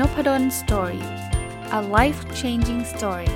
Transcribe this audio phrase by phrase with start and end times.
[0.00, 1.04] นพด ล Story
[1.78, 3.30] a life changing story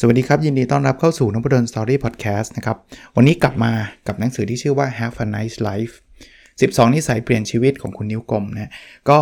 [0.00, 2.76] สวัสดีครับ ยินดีต้อนรับเข้าสู่นพดล Story Podcast นะครับ
[3.16, 3.72] วันนี้กลับมา
[4.06, 5.94] กับหนังสือที่ชื่อว่า Have a Nice Life
[6.42, 8.70] 12 นิสัยเปลี่ยนชีวิตของคุณนิ้วกลมนะ
[9.08, 9.18] ก็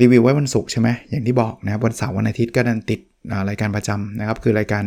[0.00, 3.00] รีวิวไว้วันศุกร์ใช่ไหมอย่างที่บอกนะวันเสาร์วันอาทิตย์ก็ดันติด
[3.48, 4.84] รายการประจำนะครับ คือรายการ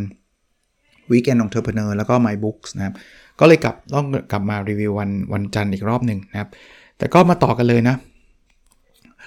[1.12, 2.96] Weekend Entrepreneur แล้วก็ My Books นะครับ
[3.40, 6.50] ก็เลยกลับต้องกลับมารีวิววันวันจันทร์อีกรอบหนึ่งนะครับ
[6.98, 7.96] แต่ก็มาต่อกันเลยนะ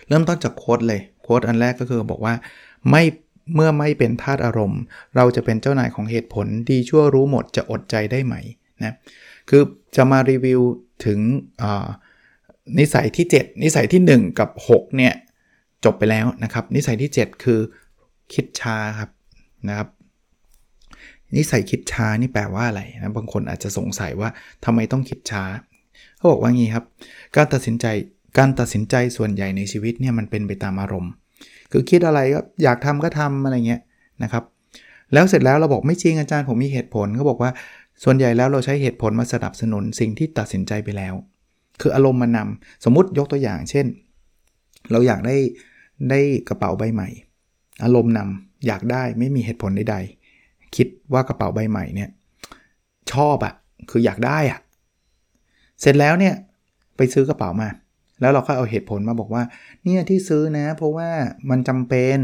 [0.08, 2.34] เริ่มต้นจากโค้ดเลยโค้ดอันแรกก็คือบอกว่า
[2.90, 3.02] ไม่
[3.54, 4.80] เมื่อไม่เป็นทาตอารมณ์
[5.16, 8.34] เราจะเป็นเจ้านายของเหตุผลดีชั่วรู้หมดจะอดใจได้ไหม
[8.82, 8.94] นะ
[9.48, 9.62] คือ
[9.96, 10.60] จะมารีวิว
[11.06, 11.18] ถึง
[12.78, 15.14] นิสัยที่ 7 นิสัยที่ 1 กับ 6 เนี่ย
[15.84, 17.60] จบไปแล้วนะครับ นิสัยที่ 7 คือ
[18.34, 19.10] คิดช้าครับ
[19.68, 19.88] นะครับ
[21.36, 24.28] นิสัยคิดช้านี่แปลว่าอะไรนะบางคนอาจจะสงสัยว่า
[24.64, 25.44] ทำไมต้องคิดช้า
[26.16, 26.84] เขาบอกว่างี้ครับ
[27.36, 27.86] การตัดสินใจ
[28.38, 31.12] การตัดสินใจส่วนใหญ่ในชีวิตเนี่ยมันเป็นไปตามอารมณ์
[31.72, 33.80] คือคิดอะไรก็อยากทำก็ทำอะไรเงี้ย
[34.22, 34.44] นะครับ
[35.12, 37.50] แล้วเสร็จแล้วเราบอกไม่จริงอาจารย์ผมมีเหตุผลเขาบอกว่า
[38.04, 41.14] ส่วนใหญ่แล้วเราใช้เหตุผลมาสนับสนุนสิ่งที่ตัดสินใจไปแล้ว
[41.80, 43.86] คืออารมณ์มานำสมมติยกตัวอย่างเช่น
[44.90, 45.36] เราอยากได้
[46.10, 47.08] ได้กระเป๋าใบใหม่
[47.84, 52.10] อารมณ์นำอยากได้ไม่มีเหตุผลใดๆ คิดว่ากระเป๋าใบใหม่เนี่ย
[53.12, 53.54] ชอบอะ
[53.90, 54.60] คืออยากได้อะ
[55.80, 56.34] เสร็จแล้วเนี่ย
[56.96, 57.68] ไปซื้อกระเป๋ามา
[58.20, 59.42] แล้วเราก็เอาเหตุผลมาบอกว่า
[59.84, 61.10] เนี่ยที่ซื้อนะ เพราะว่า
[61.50, 62.18] มันจำเป็น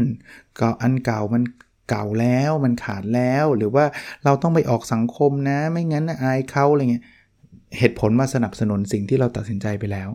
[0.59, 1.43] ก็อันเก่ามัน
[1.89, 3.85] เก่าแล้วมันขาดแล้วหรือว่า
[4.23, 7.05] เราต้องไปออกสังคมนะ ไม่งั้นอายเขาอะไรเงี้ย
[7.77, 10.09] เหตุผลมาสนับสนุนสิ่งที่เราตัดสินใจไปแล้ว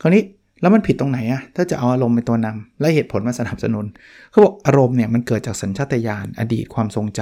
[0.00, 0.22] คราวนี้
[0.60, 3.84] แล้วมันผิดตรงไหนอะถ้าจะเอาอารมณ์เป็นตัวนำและเหตุผลมาสนับสนุน
[4.30, 7.20] เขาบอกอารมณ์เนี่ยมันเกิดจากสัญชาตญาณอดีตความทรงจ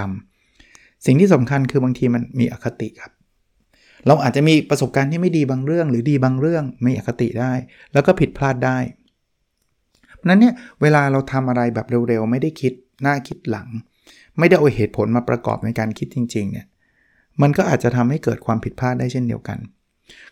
[0.52, 3.12] ำสิ่งที่สำคัญคือบางทีมันมีอคติครับ
[4.06, 7.52] เราอาจจะมีประสบการณ์ที่ไม่ดีบางเรื่อง หรือดีบางเรื่องไม่อคติได้
[7.92, 8.78] แล้วก็ผิดพลาดได้
[10.16, 12.72] เพราะนั้นเนี่ยเวลาเราทำอะไรแบบเร็วๆ ไม่ได้คิด
[13.02, 13.68] หน้าคิดหลัง
[14.38, 16.66] ไม่ได้เอาเหตุผลมาประกอบในการคิดจริงๆเนี่ย
[17.42, 19.58] มันก็อาจจะทำให้เกิดความผิดพลาดได้เช่นเดียวกัน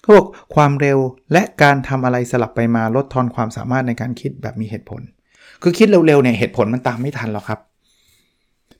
[0.00, 0.98] เขาบอกความเร็ว
[1.32, 5.02] และการทำอะไรสลับไปมาลดทอนความสามารถในการคิดแบบมีเหตุผล
[5.62, 7.60] คือคิดเร็วๆเนี่ยเหตุผลมันตามไม่ทันหรอกครับ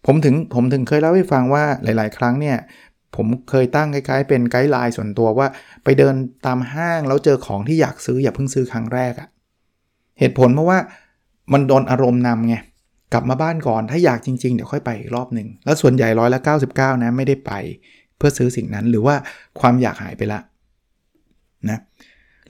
[0.07, 2.57] ผมถึงผมถึงเคยเล่าให้ฟังว่าหลาย ๆ ครั้งเนี่ย
[3.17, 5.49] ผมเคยตั้งคล้ายๆ เป็นไกด์ไลน์ส่วนตัวว่า
[5.85, 6.15] ไปเดิน
[6.47, 9.29] ตามห้างแล้วเจอของที่อยากซื้ออย่าเพิ่งซื้อครั้งแรกอะ
[10.19, 10.79] เหตุผลเพราะว่า
[11.53, 12.57] มันโดนอารมณ์นำไง
[13.13, 17.53] กลับมาบ้านก่อนถ้าอยากจริง ๆ เดี๋ยวค่อยไปอีกรอบหนึ่งแล้วส่วนใหญ่ร้อยละ99 นะ ไม่ได้ไป
[18.17, 19.15] เพื่อซื้อสิ่งนั้นหรือว่า
[19.61, 20.41] ความอยากหายไปละ
[21.71, 21.79] นะ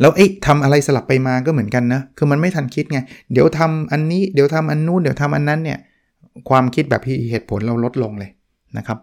[0.01, 2.99] แล้วไอ้ทำอะไรสลับไปมาก็เหมือนกันนะ คือมันไม่ทันคิดไง
[3.33, 5.79] เดี๋ยวทำอันนี้เดี๋ยวทำอันนู้นเดี๋ยวทำอันนั้นเนี่ย
[6.49, 8.31] ความคิดแบบพี่เหตุผลเราลดลงเลย
[8.77, 8.99] นะครับ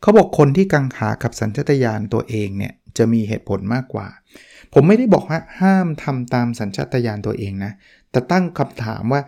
[0.00, 4.06] เขาบอกคนที่กังขากับสัญชาตญาณตัวเองเนี่ยจะมีเหตุผลมากกว่า
[4.74, 7.72] ผมไม่ได้บอกว่าห้ามทำตามสัญชาตญาณตัวเองนะ
[8.10, 9.20] แต่ตั้งคำถามว่า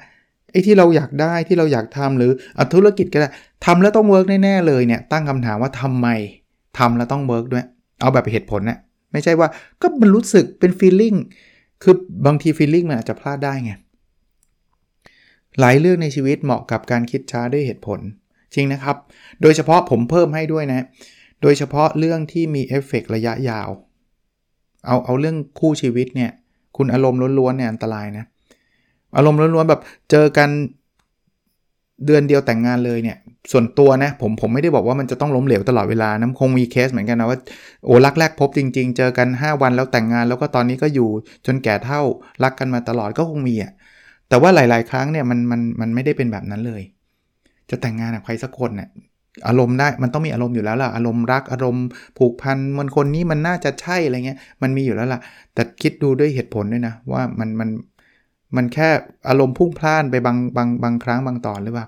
[0.50, 3.28] ไอ้ที่เราอยากได้ที่เราอยากทำหรือธุรกิจก็ได้
[3.66, 6.08] ทำแล้วต้อง work แน่ๆเลยเนี่ยตั้งคำถามว่าทำไม
[6.78, 7.64] ทำแล้วต้อง work ด้วย
[8.00, 8.78] เอาแบบเหตุผลนะ
[9.12, 9.48] ไม่ใช่ว่า
[9.80, 11.14] ก็มันรู้สึกเป็น feeling
[11.82, 11.94] คือ
[12.26, 13.72] บางที feeling มันอาจจะพลาดได้ไง
[15.60, 18.00] หลายเรื่องในชีวิตเหมาะกับการคิดช้าด้วยเหตุผล
[18.54, 18.96] จริงนะครับ
[19.42, 20.86] โดยเฉพาะผมเพิ่มให้ด้วยนะ
[21.42, 23.68] โดยเฉพาะเรื่องที่มีเอฟเฟกระยะยาว
[24.86, 26.30] เอาเอาเรื่องคู่ชีวิตเนี่ย
[26.76, 28.24] คุณอารมณ์ล้วนๆเนี่ยอันตรายนะ
[29.16, 30.48] อารมณ์ล้วนๆแบบเจอกัน
[32.06, 33.16] เดือนเดียวแต่งงานเลยเนี่ย
[33.50, 37.38] ส่วนตัวนะผมผมไม่ได้บอกว่ามันจะต้องล้มเหลวตลอดเวลานะคงมีเคสเหมือนกันนะว่า
[37.84, 41.08] โอ้รักแรกพบจริง ๆ เจอกัน 5 วันแล้วแต่งงาน แล้วก็ตอนนี้ก็อยู่
[41.46, 42.00] จนแก่เฒ่า
[42.44, 43.72] รักกันมาตลอดก็คงมีอะ
[44.28, 46.82] แต่ว่าหลาย ๆ ครั้งเนี่ยมันมันมันไม่ได้เป็นแบบนั้นเลย
[47.70, 48.88] จะแต่งงานกับใครสักคนเนี่ย
[49.48, 51.86] อารมณ์ได้มันต้องมีอารมณ์อยู่แล้วล่ะอารมณ์รักอารมณ์
[52.18, 55.20] ผูกพันมันคนนี้มันน่าจะใช่อะไรเงี้ยมันมีอยู่แล้วล่ะ
[55.54, 57.68] แต่คิดดูด้วยเหตุผลด้วยนะว่ามันมัน
[58.56, 58.88] มันแค่
[59.28, 61.86] อารมณ์พุ่งพล่านไปบางบางบางครั้งบางตอนหรือเปล่า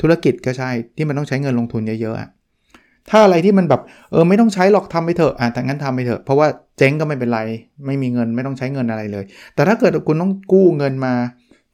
[0.00, 6.46] ธุรกิจก็ใช่ที่มันต้องใช้เงินลงทุนเยอะๆถ้าอะไรที่มันแบบเออไม่ต้องใช้หรอกทำไปเถอะอะแต่งั้นทำไปเถอะเพราะว่า
[6.78, 7.40] เจ๊งก็ไม่เป็นไร
[7.86, 9.24] ไม่มีเงินไม่ต้องใช้เงินอะไรเลย
[9.54, 11.14] แต่ถ้าเกิดคุณต้องกู้เงินมา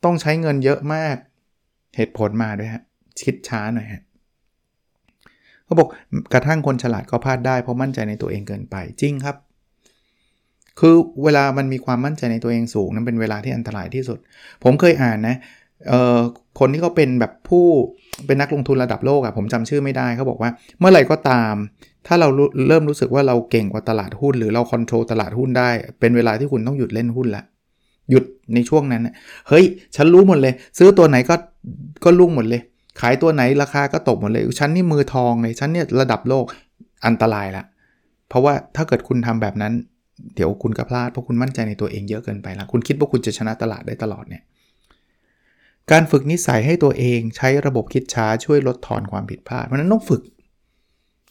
[0.05, 1.17] ต้องใช้เงินเยอะมาก
[1.97, 2.83] เหตุผลมาด้วยฮะ
[3.23, 4.03] คิดช้าหน่อยฮะ
[5.65, 5.89] เขาบอก
[6.33, 9.37] กระทั่งคนฉลาดก็พลาดได้เพราะมั่นใจในตัวเองเกินไปจริงครับ
[10.81, 10.95] คือ
[11.25, 14.19] เวลามันมีความมั่นใจในตัวเองสูงนั้นเป็นเวลาที่อันตรายที่สุด
[14.65, 15.37] ผมเคยอ่านนะ
[15.89, 16.19] เอ่อ
[16.61, 17.67] คนที่เขาเป็นแบบผู้
[18.27, 21.55] เป็นนักลงทุนระดับโลกอะผมจำชื่อไม่ได้เขาบอกว่า เมื่อไหร่ก็ตาม
[22.07, 22.29] ถ้าเรา
[22.69, 25.71] เริ่มรู้สึกว่าเราเก่งกว่าตลาดหุ้น หรือเราคอนโทรลตลาดหุ้นได้
[26.01, 27.43] เป็นเวลาที่คุณต้องหยุดเล่นหุ้นละ
[28.11, 28.25] หยุด
[28.55, 29.03] ในช่วงนั้น
[29.49, 29.65] เฮ้ย
[29.97, 31.35] ฉันรู้หมดเลย ซื้อตัวไหนก็
[32.05, 32.63] ก็ลุ่งหมดเลย
[33.01, 36.45] ขายตัวไหนราคาก็ตกหมดเลย ฉันนี่มือทองเลยฉันเนี่ยระดับโลก
[37.07, 37.65] อันตรายละ
[38.29, 39.73] เพราะว่าถ้าเกิดคุณทำแบบนั้น
[40.35, 44.43] เดี๋ยวคุณก็พลาดเพราะคุณมั่นใจในตัวเองเยอะเกินไปละคุณคิดว่าคุณจะชนะตลาดได้ตลอดเนี่ย
[45.91, 50.23] การฝึกนิสัยให้ตัวเองใช้ระบบคิดช้าช่วยลดทอนความผิดพลาดเพราะนั้นต้องฝึก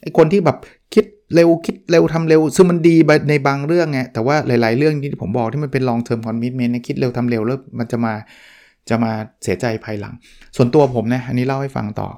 [0.01, 0.57] ไอ้คนที่แบบ
[0.93, 2.95] คิดเร็วคิดเร็วทำเร็ว ซึ่งมันดี
[3.29, 8.13] ในบางเรื่องไงแต่ว่าหลาย ๆ เรื่องที่ผมบอกที่มันเป็น long term commitment คิดเร็วทำเร็วแล้วมันจะมา
[8.89, 9.11] จะมา
[9.43, 10.13] เสียใจภายหลัง
[10.55, 12.09] ส่วนตัวผมนะอันนี้เล่าให้ฟังต่อ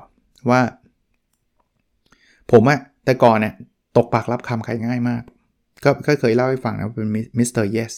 [0.49, 0.61] ว่า
[2.51, 3.53] ผมอะแต่ก่อนเนี่ย
[3.97, 5.21] ตกปากรับคำใครง่ายมาก
[6.05, 7.93] ก็เคยเล่าให้ฟังนะเป็น Mister Yes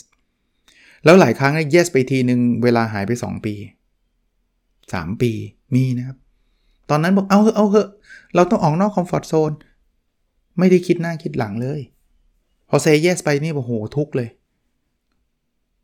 [1.03, 3.55] แล้วหลายครั้งเนี่ย yes ไปทีหนึ่งเวลาหายไป 2 ปี
[4.91, 5.31] 3 ปี
[5.75, 6.17] มีนะครับ
[6.89, 7.89] ตอนนั้นบอกเอาเอาเถอะ
[8.35, 9.51] เราต้องออกนอก comfort zone
[10.59, 11.81] ไม่ได้คิดหน้าคิดหลังเลย
[12.69, 14.29] พอ say yes ไปนี่โอ้โหทุกข์เลย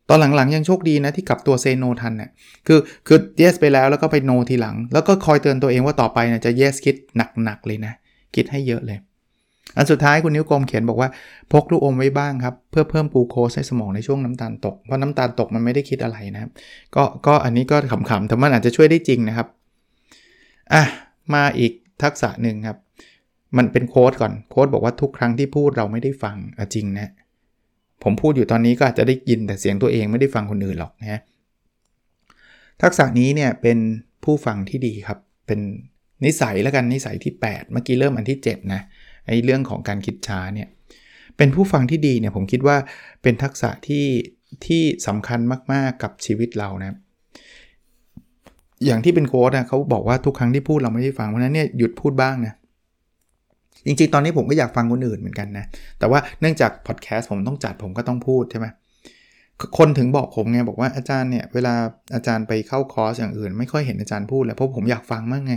[0.09, 2.31] ตอนหลังๆยังโชคดีนะที่กลับตัว say no ทันเนี่ย
[2.67, 6.95] คือคือ yes ไปแล้วแล้วก็ไป no ทีหลัง แล้วก็คอยเตือนตัวเองว่าต่อไปเนี่ยจะ yes คิด
[7.43, 7.93] หนักๆเลยนะ
[8.35, 8.99] คิดให้เยอะเลย
[9.77, 11.09] อันสุดท้ายคุณนิ้วกลมเขียนบอกว่า
[11.51, 16.51] พกลูกอมไว้บ้างครับ เพื่อเพิ่มกลูโคสให้สมองในช่วงน้ำตาลตก เพราะน้ำตาลตกมันไม่ได้คิดอะไรนะครับ
[16.95, 19.47] ก็ก็อันนี้ก็ขำๆแต่มันอาจจะช่วยได้จริงนะครับ
[20.73, 20.83] อะ
[21.33, 21.71] มาอีก
[22.03, 22.77] ทักษะหนึ่งครับ
[23.57, 26.35] มันเป็นโค้ดก่อนโค้ดบอกว่าทุกครั้งที่พูดเราไม่ได้ฟัง
[26.75, 27.11] จริงนะ
[28.03, 31.21] ผมพูดอยู่ตอนนี้ก็อาจจะได้ยินแต่เสียงตัวเองไม่ได้ฟังคนอื่นหรอกนะ
[32.81, 33.77] ทักษะนี้เนี่ยเป็น
[34.23, 35.59] ผู้ฟังที่ดีครับ เป็น
[36.25, 38.81] นิสัยแล้วกันนิสัยที่ 8 เมื่อกี้เริ่มอันที่ 7 นะ
[39.29, 40.67] ไอ้เรื่องของการคิดช้าเนี่ย
[41.37, 42.77] เป็นผู้ฟังที่ดีเนี่ยผมคิดว่า
[43.23, 44.05] เป็นทักษะที่
[44.65, 45.39] ที่สำคัญ
[45.73, 46.97] มาก ๆ กับชีวิตเรานะ
[48.85, 52.53] อย่างที่เป็นโค้ดนะเขาบอกว่าทุกครั้งที่พูดเราไม่ได้ฟังเพราะนั้นเนี่ยหยุดพูดบ้างนะ
[53.85, 55.65] จริง ๆ ตอนนี้ผมก็อยากฟังคนอื่นเหมือนกันนะ
[55.99, 58.67] แต่ว่าเนื่องจากพอดแคสต์ผมต้องจัดผมก็ต้องพูดใช่ไหม
[59.77, 61.73] คนถึงบอกผมไงบอกว่าอาจารย์เนี่ยเวลา
[62.15, 65.53] อาจารย์ไปเข้าคอร์สอย่างอื่น ไม่ค่อยเห็นอาจารย์พูดเลยเพราะผมอยากฟังมากไง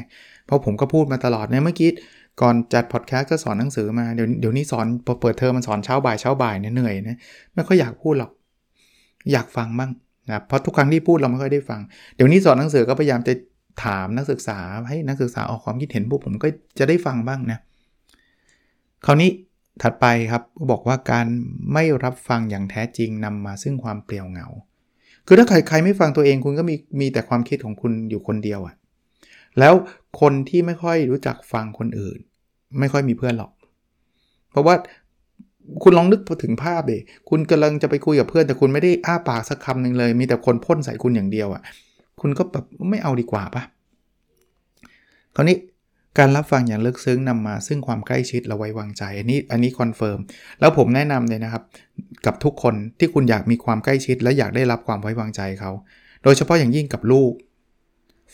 [0.47, 1.91] เพราะผมก็พูดมาตลอดเนี่ยเมื่อกี้
[2.41, 7.19] ก่อนจัดพอดแคสต์ก็สอนหนังสือมาเดี๋ยวเดี๋ยวนี้สอนพอเปิดเทอมมันสอนเช้าบ่ายเช้าบ่ายเนี่ยเหนื่อยนะ
[7.55, 8.31] ไม่ค่อยอยากพูดหรอก
[9.33, 9.91] อยากฟังบ้าง
[10.29, 11.81] นะเพราะทุกครั้งที่พูดเราไม่ค่อยได้ฟัง
[12.17, 13.35] เดี๋ยวนี้สอนหนังสือก็พยายามจะ
[13.85, 14.59] ถามนักศึกษา
[14.89, 16.49] ให้นักศึกษาออกความคิดเห็นพวกผมก็
[16.79, 17.59] จะได้ฟังบ้างนะ
[19.07, 19.31] คราวนี้
[19.83, 21.27] ถัดไปครับบอกว่าการ
[21.73, 24.47] ไม่รับฟังอย่างแท้จริงนำมาซึ่งความเปลี่ยวเหงา
[25.27, 28.75] คือถ้าใครใครไม่ฟังตัวเองคุณก็มีมีแต่ความคิดของคุณอยู่คนเดียวอะ่ะ
[29.59, 29.75] แล้ว
[30.21, 32.19] คนที่ไม่ค่อยรู้จักฟังคนอื่น
[32.81, 33.53] ไม่ค่อยมีเพื่อนหรอก
[34.51, 34.75] เพราะว่า
[35.83, 36.99] คุณลองนึกถึงภาพดิ
[37.31, 41.63] คุณกำลังจะไปคุยกับเพื่อนแต่คุณไม่ได้อ้าปากสักคำหนึ่งเลย มีแต่คนพ่นใส่คุณอย่างเดียวอะ่ะ
[42.21, 43.63] คุณก็แบบไม่เอาดีกว่าปะ
[45.35, 45.57] คราวนี้
[46.19, 50.19] การรับฟังอย่างลึกซึ้งนำมาซึ่งความใกล้ชิดและไว้วางใจ อันนี้อันนี้ confirm
[50.61, 51.63] แล้วผมแนะนำเลยนะครับ
[52.27, 55.71] กับทุกคนที่คุณอยากมีความใกล้ชิด และอยากได้รับความไว้วางใจเขา
[56.23, 57.33] โดยเฉพาะอย่างยิ่งกับลูก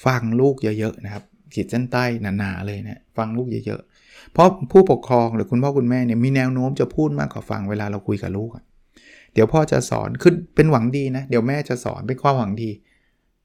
[0.05, 2.05] ฟังลูกเยอะๆนะครับ ขีดเส้นใต้
[2.39, 8.51] หนาๆเลยนะฟังลูกเยอะๆ เพราะผู้ปกครองหรือคุณพ่อคุณแม่เนี่ยมีแนวโน้มจะพูดมากกว่าฟังเวลาเราคุยกับลูก
[9.35, 12.71] เดี๋ยวพ่อจะสอนคือเป็นหวังดีนะ เดี๋ยวแม่จะสอนเป็นความหวังดี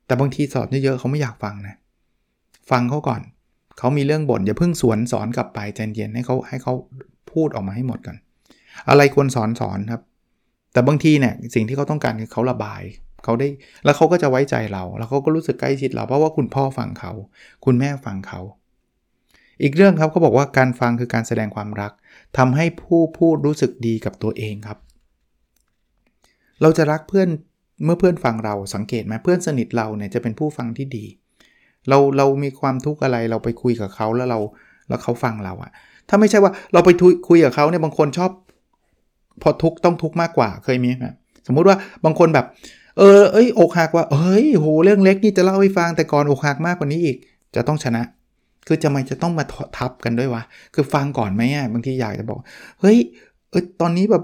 [0.05, 1.75] แต่บางทีสอนเยอะๆเขาไม่อยากฟังนะ
[2.71, 3.21] ฟังเขาก่อน
[3.77, 6.73] เขามีเรื่องบ่นอย่าเพิ่งสวนสอนกลับไปใจเย็นให้เขาให้เขา
[7.31, 8.17] พูดออกมาให้หมดก่อน
[8.89, 10.01] อะไรควรสอนสอนครับ
[10.73, 12.81] แต่บางทีเนี่ยสิ่งที่เขาต้องการคือเขาระบาย
[13.23, 13.47] เขาได้
[13.85, 17.11] แล้วเขาก็จะไว้ใจเรา แล้วเขาก็รู้สึกใกล้ชิดเราเพราะว่าคุณพ่อฟังเขา
[17.65, 18.41] คุณแม่ฟังเขา
[19.61, 21.91] อีกเรื่องครับเขาบอกว่าการฟังคือการแสดงความรัก
[22.37, 24.77] ทำให้ผู้พูดรู้สึกดีกับตัวเองครับ
[26.61, 27.29] เราจะรักเพื่อน
[27.85, 31.05] เมื่อเพื่อนฟังเราสังเกตไหมเพื่อนสนิทเราเนี่ยจะเป็นผู้ฟังที่ดี
[31.89, 34.39] เราเรามีความทุกข์อะไรเราไปคุยกับเขาแล้วเรา
[34.89, 35.71] แล้วเขาฟังเราอะ
[36.09, 36.89] ถ้าไม่ใช่ว่าเราไป
[37.27, 38.31] คุยกับเขาเนี่ยบางคนชอบ
[39.41, 41.07] พอทุกต้องทุกมากกว่าเคยมีไหม
[41.47, 42.45] สมมุติว่าบางคนแบบ
[42.97, 47.17] เออเอ้ยอกหักว่าเฮ้ยโหเรื่องเล็กนี่จะเล่าให้ฟังแต่ก่อนอกหักมากกว่านี้อีก
[47.55, 48.01] จะต้องชนะ
[48.67, 49.43] คือจะไม่จะต้องมา
[49.77, 52.39] ทับกันด้วยวะคือฟังก่อนไหมอะบางทีอยากจะบอก
[52.81, 52.97] เฮ้ย
[53.49, 54.23] เออตอนนี้แบบ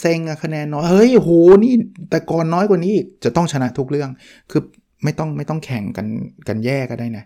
[0.00, 1.30] เซ็งอะคะแนนน้อยเฮ้ยโห
[1.64, 1.72] นี่
[2.10, 4.10] แต่ก่อนน้อยกว่านี้อีกจะต้องชนะทุกเรื่อง
[4.50, 4.62] คือ
[5.04, 6.06] ไม่ต้องไม่ต้องแข่งกัน
[6.48, 7.24] กันแย่ก็ได้นะ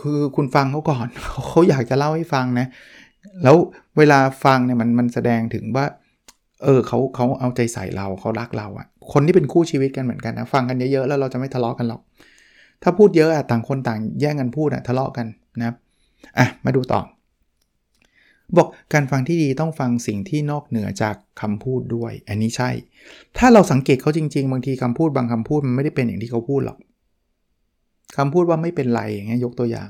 [0.00, 1.06] คือคุณฟังเขาก่อน
[1.48, 2.66] เขาอยากจะเล่าให้ฟังนะ
[3.42, 3.56] แล้ว
[3.98, 5.86] เวลาฟังเนี่ยมันมันแสดงถึงว่า
[6.64, 12.00] เออเขาเขาเอาใจใส่เราเขารักเราอะ คนที่เป็นคู่ชีวิตกันเหมือนกันนะฟังกันเยอะๆแล้วเราจะไม่ทะเลาะกันหรอก
[12.82, 15.26] ถ้าพูดเยอะอะต่างคนต่างแย่งกันพูดอะทะเลาะกัน
[15.58, 15.76] นะครับ
[16.38, 17.00] อะมาดูต่อ
[18.56, 22.70] บอกการฟังที่ดีต้องฟังสิ่งที่นอกเหนือจากคำพูดด้วย อันนี้ใช่
[23.38, 26.78] ถ้าเราสังเกตเขาจริง ๆ บางทีคำพูดบางคำพูดมันไม่ได้เป็นอย่างที่เขาพูดหรอก
[28.16, 29.88] คำพูดว่าไม่เป็นไรอย่างเงี้ยยกตัวอย่าง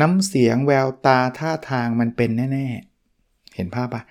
[0.00, 2.66] น้ำเสียงแววตาท่าทางมันเป็นแน่
[3.10, 4.02] ๆ เห็นภาพปะ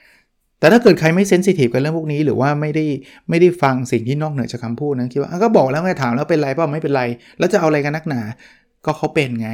[0.66, 2.86] แต่ถ้าเกิดใครไม่เซนซิทีฟกับเรื่องพวกนี้ หรือว่าไม่ได้
[3.30, 7.04] ไม่ได้ฟังสิ่งที่นอกเหนือจากคำพูดนะคิดว่าก็บอกแล้วไงถามแล้วเป็นไรเปล่าไม่เป็นไร
[7.40, 8.22] แล้วจะเอาอะไรกันนักหนา
[8.86, 9.50] ก็เขาเป็นไง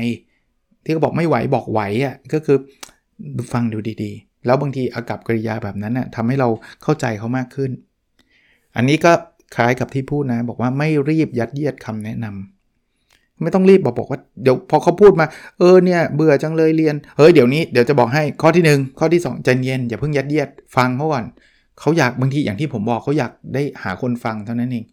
[0.83, 2.57] ที่เขาบอกไม่ไหวบอกไหวอะก็คือ
[3.53, 6.49] ฟังดูดีๆ แล้วบางทีอากับกริยาแบบนั้นน่ะทำให้เรา
[6.83, 7.71] เข้าใจเขามากขึ้น
[8.75, 9.11] อันนี้ก็
[9.55, 12.60] คล้ายกับที่พูดนะ บอกว่าไม่รีบยัดเยียดคำแนะนำ
[13.43, 15.25] ไม่ต้องรีบบอกบอกว่าเดี๋ยวพอเขาพูดมา
[15.59, 21.25] เออเนี่ยเบื่อจังเลยเรียนเฮ้ยเดี๋ยวนี้เดี๋ยวจะบอกให้ข้อที่ 1 ข้อที่2ใจเย็นอย่าเพิ่งยัดเยียดฟังเขาก่อน
[21.79, 24.85] เขาอยากบางทีอย่างที่ผมบอกเขาอยากได้หาคนฟังเท่านั้นเอง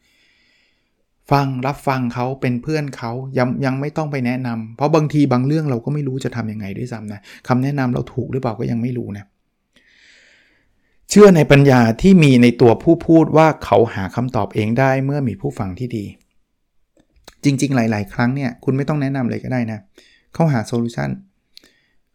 [1.30, 9.24] ฟังรับฟังเขาเป็นเพื่อนเขายังยังไม่ต้องไปแนะนำเพราะบางทีบางเรื่องเราก็ไม่รู้จะทํำยังไงด้วยซ้ำนะคำแนะนำเราถูกหรือเปล่าก็ยังไม่รู้นะ
[11.10, 16.04] เชื่อในปัญญาที่มีในตัวผู้พูดว่าเขาหาคำตอบเองได้เมื่อมีผู้ฟังที่ดี
[17.48, 19.78] จริง ๆ หลาย ๆ ครั้งเนี่ยคุณไม่ต้องแนะนำเลยก็ได้นะ
[20.34, 21.08] เขาหาโซลูชัน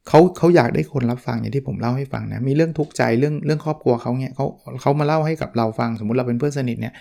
[0.08, 4.46] เขาเขาอยากได้คนรับฟังอย่างที่ผมเล่าให้ฟังนะมีเรื่องทุกข์ใจเรื่องเรื่องครอบครัวเขาเนี่ยเขา
[4.82, 6.94] เขามาเล่าให้กับเราฟังสมมติเราเป็นเพื่อนสนิทเนี่ย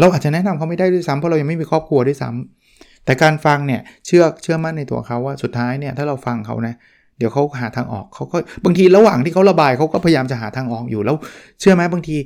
[0.00, 6.74] เราอาจจะแนะนำเขาไม่ได้ด้วยซ้ำเพราะเรายังไม่มีครอบครัวด้วยซ้ำแต่การฟังเนี่ยเชื่อเชื่อมั่นในตัวเขาว่าสุดท้ายเนี่ยถ้าเราฟังเขานะ
[7.18, 11.16] เดี๋ยวเขาหาทางออกเขาก็บางทีระหว่างที่เขาระบายเขาก็พยายามจะหาทางออกอยู่แล้ว
[11.60, 12.16] เชื่อไหมบางที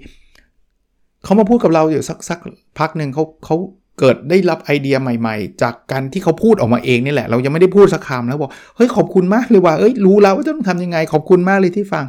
[1.24, 2.38] เขามาพูดกับเราอยู่สักสัก
[2.78, 3.56] พักหนึ่งเขาเขา
[3.98, 12.04] เกิดได้รับไอเดียใหม่ ๆ จากการที่เขาพูดออกมาเองนี่แหละ เรายังไม่ได้พูดสักคำแล้วบอกเฮ้ยขอบคุณมากเลยว่าเอ้ยรู้แล้วว่าจะต้องทำยังไง ขอบคุณมากเลยที่ฟัง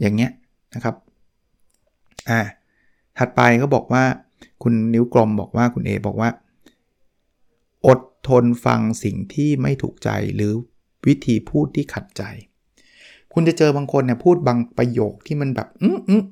[0.00, 0.30] อย่างเงี้ย
[0.74, 0.94] นะครับ
[2.30, 2.40] อ่า
[3.18, 4.04] ถัดไปเขาบอกว่า
[4.62, 6.30] คุณนิ้วกลมบอกว่าคุณเอบอกว่า
[7.86, 10.52] อดทนฟังสิ่งที่ไม่ถูกใจหรือ
[11.06, 12.22] วิธีพูดที่ขัดใจ
[13.32, 16.22] คุณจะเจอบางคนเนี่ยพูดบางประโยคที่มันแบบอืมอืม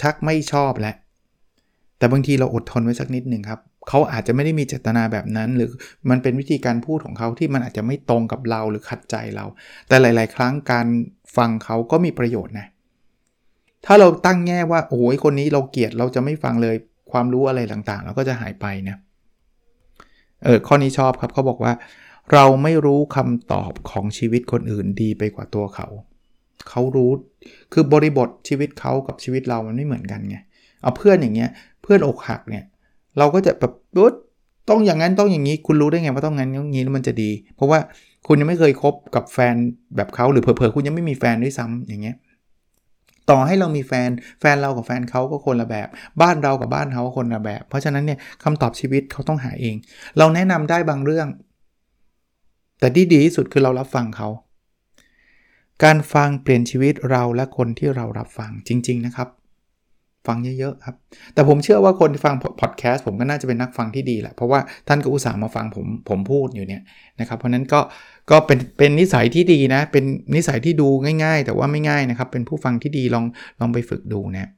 [0.00, 0.96] ชักไม่ชอบแล้ว
[1.98, 5.72] แต่บางทีเราอดทนไว้สักนิดหนึ่งครับ เขาอาจจะไม่ได้มีเจตนาแบบนั้น หรือ
[6.10, 9.44] มันเป็นวิธีการพูดของเขาที่มันอาจจะไม่ตรงกับเราหรือขัดใจเรา
[9.88, 10.86] แต่หลาย ๆ ครั้งการ
[11.36, 12.66] ฟังเขาก็มีประโยชน์นะ
[13.86, 16.76] ถ้าเราตั้งแง่ว่าโอ้ยคนนี้เราเกลียดเราจะไม่ฟังเลย
[17.12, 18.96] ความรู้อะไรต่างๆ เราก็จะหายไปนะ
[20.44, 21.72] เออข้อนี้ชอบครับเขาบอกว่า
[22.32, 25.88] เราไม่รู้คำตอบของชีวิตคนอื่นดีไปกว่าตัวเขา
[26.68, 27.10] เขารู้
[27.72, 30.36] คือบริบทชีวิตเขากับชีวิตเรามันไม่เหมือนกันไง
[30.82, 31.50] เอาเพื่อนอย่างเงี้ย
[31.82, 32.64] เพื่อนอกหักเนี่ย
[33.18, 33.72] เราก็จะแบบ
[34.68, 37.78] ต้องอย่างนั้นต้องอย่างนี้ คุณรู้ได้ไงว่าต้องงั้นอย่างนี้แล้วมันจะดี เพราะว่า
[38.26, 39.54] คุณยังไม่เคยคบกับแฟน
[39.96, 42.16] แบบเขาหรือเผลอๆคุณยังไม่มีแฟนด้วยซ้ำอย่างเงี้ย
[43.30, 45.88] ต่อให้เรามีแฟนแฟนเรากับแฟนเขาก็คนละแบบ
[46.22, 49.76] บ้านเรากับบ้านเขาก็คนละแบบ เพราะฉะนั้นเนี่ยคำตอบชีวิตเขาต้องหาเอง
[50.18, 51.28] เราแนะนำได้บางเรื่อง
[52.80, 54.28] แต่ที่ดีที่สุดคือเรารับฟังเขา
[55.84, 59.28] การฟังเปลี่ยนชีวิตเราและคนที่เรารับฟังจริง ๆ นะครับ
[60.26, 60.96] ฟังเยอะๆครับ
[61.34, 66.82] แต่ผมเชื่อว่าคนที่ฟังพอดแคสต์ผมก็น่าจะเป็นนักฟังที่ดีแหละ เพราะว่าท่านก็อุตส่าห์มาฟังผมผมพูดอยู่เนี่ย
[67.20, 67.80] นะครับ เพราะนั้นก็
[68.30, 70.04] ก็เป็นเป็นนิสัยที่ดีนะ เป็น
[70.34, 70.88] นิสัยที่ดู
[71.24, 73.24] ง่าย ๆ แต่ว่าไม่ง่ายนะครับ เป็นผู้ฟังที่ดีลอง
[73.60, 74.50] ลองไปฝึกดูนะ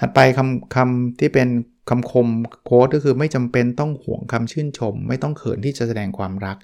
[0.00, 1.48] ถัดไปคำคำที่เป็น
[1.90, 2.28] คำคม
[2.64, 6.56] โค้ดก็คือไม่จำเป็นต้องห่วงคำชื่นชม ไม่ต้องเขินที่จะแสดงความรัก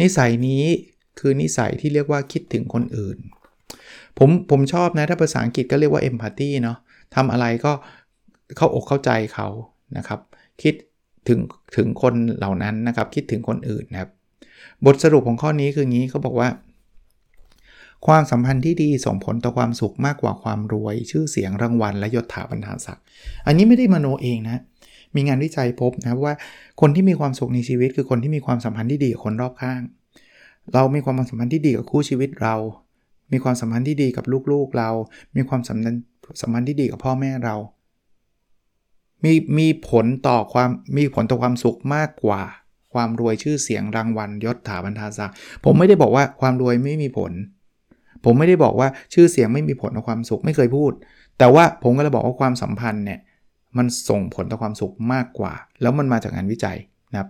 [0.00, 0.64] นิสัยนี้
[1.18, 3.18] คือนิสัยที่เรียกว่าคิดถึงคนอื่น
[4.18, 6.78] ผมผมชอบนะถ้าภาษาอังกฤษก็เรียกว่า empathy เนาะ
[7.14, 7.72] ทำอะไรก็
[8.56, 9.48] เข้าอกเข้าใจเขา
[9.96, 10.20] นะครับ
[10.62, 10.74] คิด
[11.28, 11.40] ถึง
[11.76, 14.10] ถึงคนเหล่านั้นนะครับ คิดถึงคนอื่นนะครับ
[14.86, 16.48] บทสรุปของข้อนี้คืองี้เขาบอกว่า
[18.06, 23.04] ความสัมพันธ์ที่ดีส่งผลต่อความสุขมากกว่าความรวย ชื่อเสียงรางวัลและยศถาบรรดาศักดิ์
[23.46, 24.62] อันนี้ไม่ได้มโนเองนะ
[25.14, 26.34] มีงานวิจัยพบนะว่า
[26.80, 29.82] คนที่มีความสุขในชีวิต คือคนที่มีความสัมพันธ์ที่ดีกับคนรอบข้าง
[30.74, 32.54] เรามีความสัมพันธ์ที่ดีกับคู่ชีวิตเรา
[33.32, 34.90] มีความสัมพันธ์ที่ดีกับลูกๆเรา
[35.36, 36.02] มีความสัมพันธ์
[36.40, 37.56] สัมพันธ์ที่ดีกับพ่อแม่เรา
[39.24, 42.42] มีมีผลต่อความมีผลต่อความสุขมากกว่า
[42.94, 47.32] ความรวยชื่อเสียงรางวัลยศถาบรรดาศักดิ์ผมไม่ได้บอกว่าความรวยไม่มีผล
[48.24, 50.92] ผมไม่ได้บอกว่าชื่อเสียงไม่มีผลต่อความสุขไม่เคยพูด
[51.38, 53.20] แต่ว่าผมก็เลยบอกว่าความสัมพันธ์เนี่ย
[53.76, 55.52] มันส่งผลต่อความสุขมากกว่า
[55.82, 56.76] แล้วมันมาจากงานวิจัย
[57.12, 57.28] นะครับ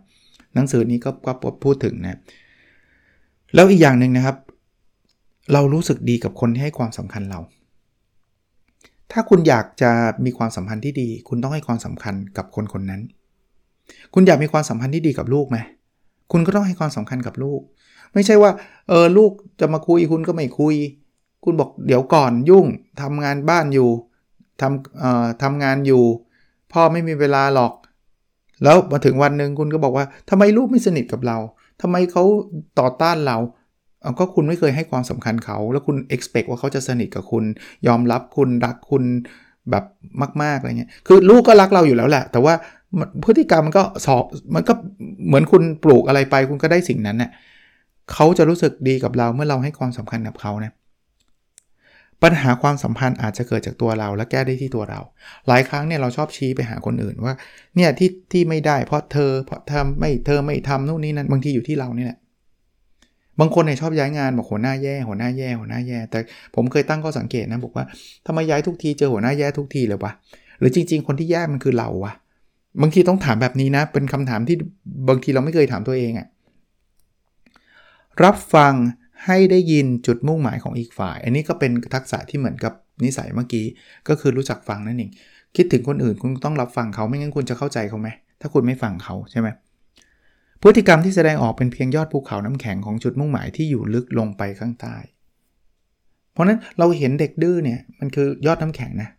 [0.54, 1.32] หนังสือนี้ก็ก็
[1.64, 2.18] พูดถึงนะ
[3.54, 4.36] แล้วอีกอย่างหนึ่งนะครับ
[5.52, 7.40] เรารู้สึกดีกับคนที่ให้ความสำคัญเรา
[9.12, 9.90] ถ้าคุณอยากจะ
[10.24, 13.02] มีความสัมพันธ์ที่ดี คุณต้องให้ความสำคัญกับคนคนนั้น
[14.14, 15.58] คุณอยากมีความสัมพันธ์ที่ดีกับลูกไหม
[16.32, 17.60] คุณก็ต้องให้ความสำคัญกับลูก
[18.12, 18.50] ไม่ใช่ว่า
[18.88, 20.74] เออลูกจะมาคุยคุณก็ไม่คุย
[21.44, 22.66] คุณบอกเดี๋ยวก่อนยุ่ง
[23.02, 23.90] ทำงานบ้านอยู่
[24.60, 26.02] ทำเอ่อทำงานอยู่
[26.72, 27.72] พ่อไม่มีเวลาหรอก
[28.62, 31.38] แล้วมาถึงวันหนึ่งคุณก็บอกว่าทำไมลูกไม่สนิทกับเรา
[31.82, 32.22] ทำไมเขา
[32.78, 33.36] ต่อต้านเรา
[34.18, 37.44] ก็คุณไม่เคยให้ความสำคัญเขา แล้วคุณ expect ว่าเขาจะสนิทกับคุณ
[37.86, 39.04] ยอมรับคุณรักคุณ
[39.70, 39.84] แบบ
[40.42, 42.54] มากๆอะไรเงี้ย คือลูกก็รักเราอยู่แล้วแหละ แต่ว่า
[43.24, 44.72] พฤติกรรมมันก็สอบ มันก็
[45.26, 47.30] เหมือนคุณปลูกอะไรไป คุณก็ได้สิ่งนั้นเน่ย
[48.12, 50.72] เขาจะรู้สึกดีกับเราเมื่อเราให้ความสำคัญกับเขานะ
[52.22, 55.00] ปัญหาความสัมพันธ์อาจจะเกิดจากตัวเราและแก้ได้ที่ตัวเรา
[55.48, 57.34] หลายครั้งเนี่ยเราชอบชี้ไปหาคนอื่นว่า
[57.76, 62.18] เนี่ยที่ที่ไม่ได้เพราะเธอ เพราะทำไม่เธอไม่ทำนู่นนี่นั่น บางทีอยู่ที่เราเนี่ยแหละ
[63.40, 66.18] บางคนเนี่ยชอบย้ายงานบอกหัวหน้าแย่หัวหน้าแย่หัวหน้าแย่ แต่
[66.54, 67.84] ผมเคยตั้งข้อสังเกตนะบอกว่า
[68.26, 70.12] ทำไมย้ายทุกทีเจอหัวหน้าแย่ทุกทีเลยวะ
[70.58, 72.12] หรือจริง ๆ คนที่แย่มันคือเราวะ
[72.82, 74.56] บางทีต้องถามแบบนี้นะ เป็นคำถามที่
[75.08, 76.26] บางทีเราไม่เคยถามตัวเองอะ
[78.24, 78.74] รับฟัง
[79.24, 82.72] ให้ได้ยินจุดมุ่งหมายของอีกฝ่าย อันนี้ก็เป็นทักษะที่เหมือนกับ
[83.04, 83.64] นิสัยเมื่อกี้
[84.08, 85.10] ก็คือรู้จักฟังนั่นเอง
[85.56, 88.08] คิดถึงคนอื่นคุณต้องรับฟังเขาไม่งั้นคุณจะเข้าใจเขาไหม
[88.40, 89.48] ถ้าคุณไม่ฟังเขาใช่ไหม
[90.62, 94.96] พฤติกรรมที่แสดงออกเป็นเพียงยอดภูเขาน้ำแข็งของจุดมุ่งหมายที่อยู่ลึกลงไปข้างใต้
[96.32, 99.10] เพราะนั้นเราเห็นเด็กดื้อเนี่ยมันคือยอดน้ำแข็งนะ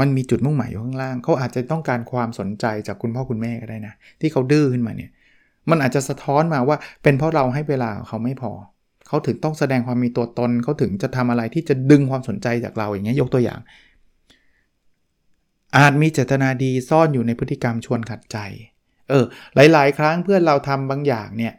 [0.00, 5.10] มันมีจุดมุ่งหมายอยู่ข้างล่าง เขาอาจจะต้องการความสนใจจากคุณพ่อคุณแม่ก็ได้นะ ที่เขาดื้อขึ้นมาเนี่ย
[5.70, 8.52] มันอาจจะสะท้อนมาว่าเป็นเพราะเราให้เวลาเขาไม่พอ
[9.08, 13.60] เขาถึงต้องแสดงความมีตัวตน เขาถึงจะทำอะไรที่จะดึงความสนใจจากเราอย่างเงี้ยยกตัวอย่าง
[15.76, 18.38] อาจมีเจตนาดีซ่อนอยู่ในพฤติกรรมชวนขัดใจ
[19.12, 19.26] เออ
[19.72, 21.52] หลาย ๆ ครั้งเพื่อนเราทำบางอย่างเนี่ย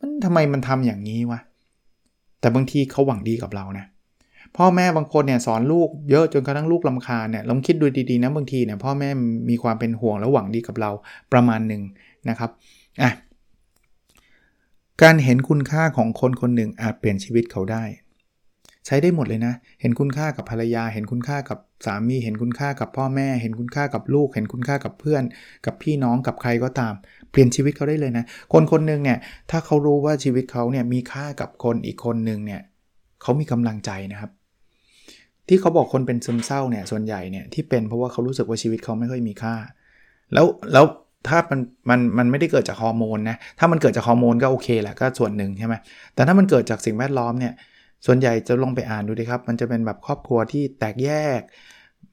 [0.00, 1.40] มันทำไมมันทำอย่างนี้วะ
[2.40, 3.86] แต่บางทีเขาหวังดีกับเรานะ
[4.56, 9.08] พ่อแม่บางคนเนี่ยสอนลูกเยอะจนกระทั่งลูกลำคาเนี่ยลองคิดดูดีๆนะบางทีเนี่ยพ่อแม่
[9.50, 10.90] มีความเป็นห่วงและหวังดีกับเรา
[11.32, 11.82] ประมาณหนึ่ง
[12.28, 12.50] นะครับ
[13.02, 13.10] อะ
[15.02, 17.84] การเห็นคุณค่าของคนคนหนึ่งอาจเปลี่ยนชีวิตเขาได้
[18.86, 25.22] ใช้ได้หมดเลยนะ เห็นคุณค่ากับภรรยา เห็นคุณค่ากับสามี เห็นคุณค่ากับพ่อแม่ เห็นคุณค่ากับลูก เห็นคุณค่ากับเพื่อน
[25.66, 26.94] กับพี่น้องกับใครก็ตาม
[27.30, 29.18] เปลี่ยนชีวิตเขาได้เลยนะ คนคนหนึ่งเนี่ย
[29.50, 32.60] ถ้าเขารู้ว่าชีวิตเขาเนี่ยมีค่ากับคนอีกคนหนึ่งเนี่ย
[33.22, 34.30] เขามีกำลังใจนะครับ
[35.48, 39.54] ที่เขาบอกคนเป็นซึมเศร้าเนี่ยส่วนใหญ่เนี่ยที่เป็นเพราะว่าเขารู้สึกว่าชีวิตเขาไม่ค่อยมีค่า
[40.32, 40.84] แล้วแล้ว
[41.28, 41.60] ถ้ามัน
[41.90, 45.74] มันมันไม่ได้เกิดจากฮอร์โมนนะ ถ้ามันเกิดจากฮอร์โมนก็โอเคแหละก็ส่วนหนึ่งใช่ไหม
[46.14, 47.52] แต่ถ้ามันเกิดจากสิ่งแวดล้อมเนี่ย
[48.06, 51.40] ส่วนใหญ่จะลองไปอ่านดูดิครับ มันจะเป็นแบบครอบครัวที่แตกแยก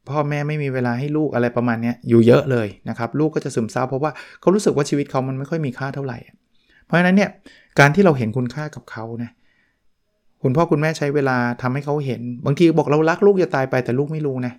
[0.10, 6.18] พ่อแม่ไม่มีเวลาให้ลูกอะไรประมาณนี้อยู่เยอะเลยนะครับลูกก็จะซึมเศร้าเพราะว่าเขารู้สึกว่าชีวิตเขามันไม่ค่อยมีค่าเท่าไหร่
[6.86, 7.30] เพราะฉะนั้นเนี่ย
[7.80, 9.32] การที่เราเห็นคุณค่ากับเขานะ
[10.44, 14.54] คุณพ่อคุณแม่ใช้เวลาทำให้เขาเห็น บางทีบอกเรารักลูกจะตายไปแต่ลูกไม่รู้นะ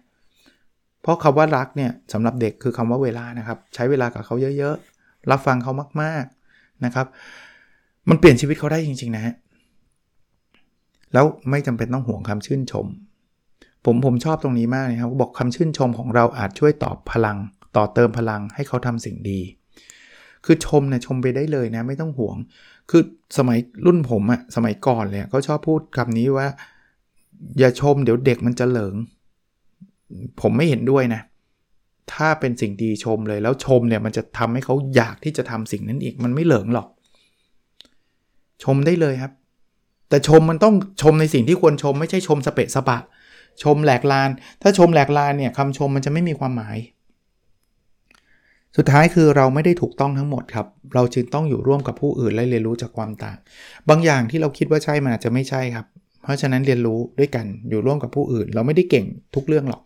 [1.03, 7.07] เพราะคำว่ารักเนี่ยสำหรับเด็กคือคำว่าเวลานะครับใช้เวลากับเขาเยอะๆรับฟังเขามากๆนะครับ
[8.09, 9.35] มันเปลี่ยนชีวิตเขาได้จริงๆนะฮะ
[11.13, 12.87] แล้วไม่จำเป็นต้องห่วงคำชื่นชม
[13.85, 17.37] ผมผมชอบตรงนี้มากนะครับบอกคำชื่นชมของเราอาจช่วยตอบพลัง
[17.77, 19.41] ต่อเติมพลังให้เขาทำสิ่งดี
[20.45, 22.37] คือชมเนี่ยชมไปได้เลยนะไม่ต้องห่วง
[22.91, 23.03] คือ
[23.39, 26.47] สมัยรุ่นผมอะสมัยก่อนเลยเขาชอบพูดคำนี้ว่า
[27.59, 28.95] อย่าชมเดี๋ยวเด็กมันจะเหลิง
[30.41, 31.23] ผมไม่เห็นด้วยนะ
[32.13, 36.89] ถ้าเป็นสิ่งดีชมเลยแล้วชมเนี่ยมันจะทำให้เขาอยากที่จะทำสิ่งนั้นอีกมันไม่เหลิงหรอก
[38.65, 39.33] ชมได้เลยครับ
[40.09, 42.99] แต่ชมมันต้องชมในสิ่งที่ควรชมไม่ใช่ชมสเปะสปะ
[43.63, 44.31] ชมแหลกลาน
[44.63, 46.77] ถ้าชมแหลกลานเนี่ยคำชมมันจะไม่มีความหมาย
[48.77, 53.39] สุดท้ายคือเราไม่ได้ถูกต้องทั้งหมดครับ เราจึงต้องอยู่ร่วมกับผู้อื่นและเรียนรู้จากความต่าง
[53.89, 55.87] บางอย่างที่เราคิดว่าใช่มันอาจจะไม่ใช่ครับ
[56.23, 59.83] เพราะฉะนั้นเรียนรู้ด้วยกันอยู่ร่วมกับผู้อื่น เราไม่ได้เก่งทุกเรื่องหรอก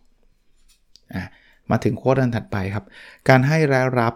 [1.71, 2.85] มาถึงโค้ดอันถัดไปครับ
[3.29, 4.13] การให้และรับ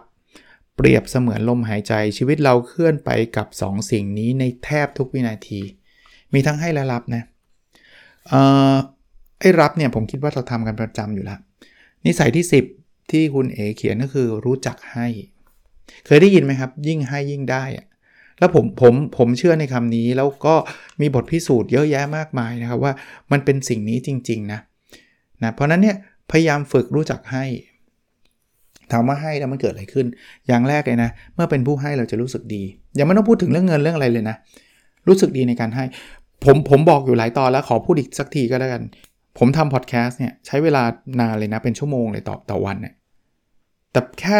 [0.76, 5.60] เปรียบเสมือนลมหายใจชีวิตเราเคลื่อนไปกับ2สิ่งนี้ในแทบทุกวินาที
[6.34, 7.22] มีทั้งให้และรับนะ
[8.28, 8.40] เอ่
[8.74, 8.76] อ
[9.40, 11.38] ไอ้รับเนี่ยผมคิดว่าเราทำกันประจำอยู่แล้ว
[12.06, 12.46] นิสัยที่
[12.78, 15.06] 10 ที่คุณเอเขียนก็คือรู้จักให้
[16.06, 17.86] เคยได้ยินไหมครับ ยิ่งให้ยิ่งได้อะ
[18.38, 20.54] แล้วผมผมผมเชื่อในคำนี้แล้วก็
[21.00, 22.92] มีบทพิสูจน์เยอะแยะมากมายนะครับว่า
[23.32, 24.60] มันเป็นสิ่งนี้จริง ๆ นะ
[25.42, 25.96] นะเพราะนั้นเนี่ย
[26.30, 27.44] พยายามฝึกรู้จักให้
[28.92, 30.06] ถามว่าให้แล้วมันเกิดอะไรขึ้น
[30.46, 32.62] อย่างแรกเลยนะ เมื่อเป็นผู้ให้เราจะรู้สึกดี
[32.96, 34.36] อย่าไม่ต้องพูดถึงเรื่องเงินเรื่องอะไรเลยนะ
[35.08, 35.84] รู้สึกดีในการให้
[36.44, 38.82] ผมผมบอกอยู่หลายตอนแล้วขอพูดอีกสักทีก็แล้วกัน
[39.38, 40.82] ผมทำพอดแคสต์เนี่ยใช้เวลา
[41.20, 42.94] นานเลยนะเป็นชั่วโมงเลยต่อต่อวันเนี่ย
[43.92, 44.38] แต่แค่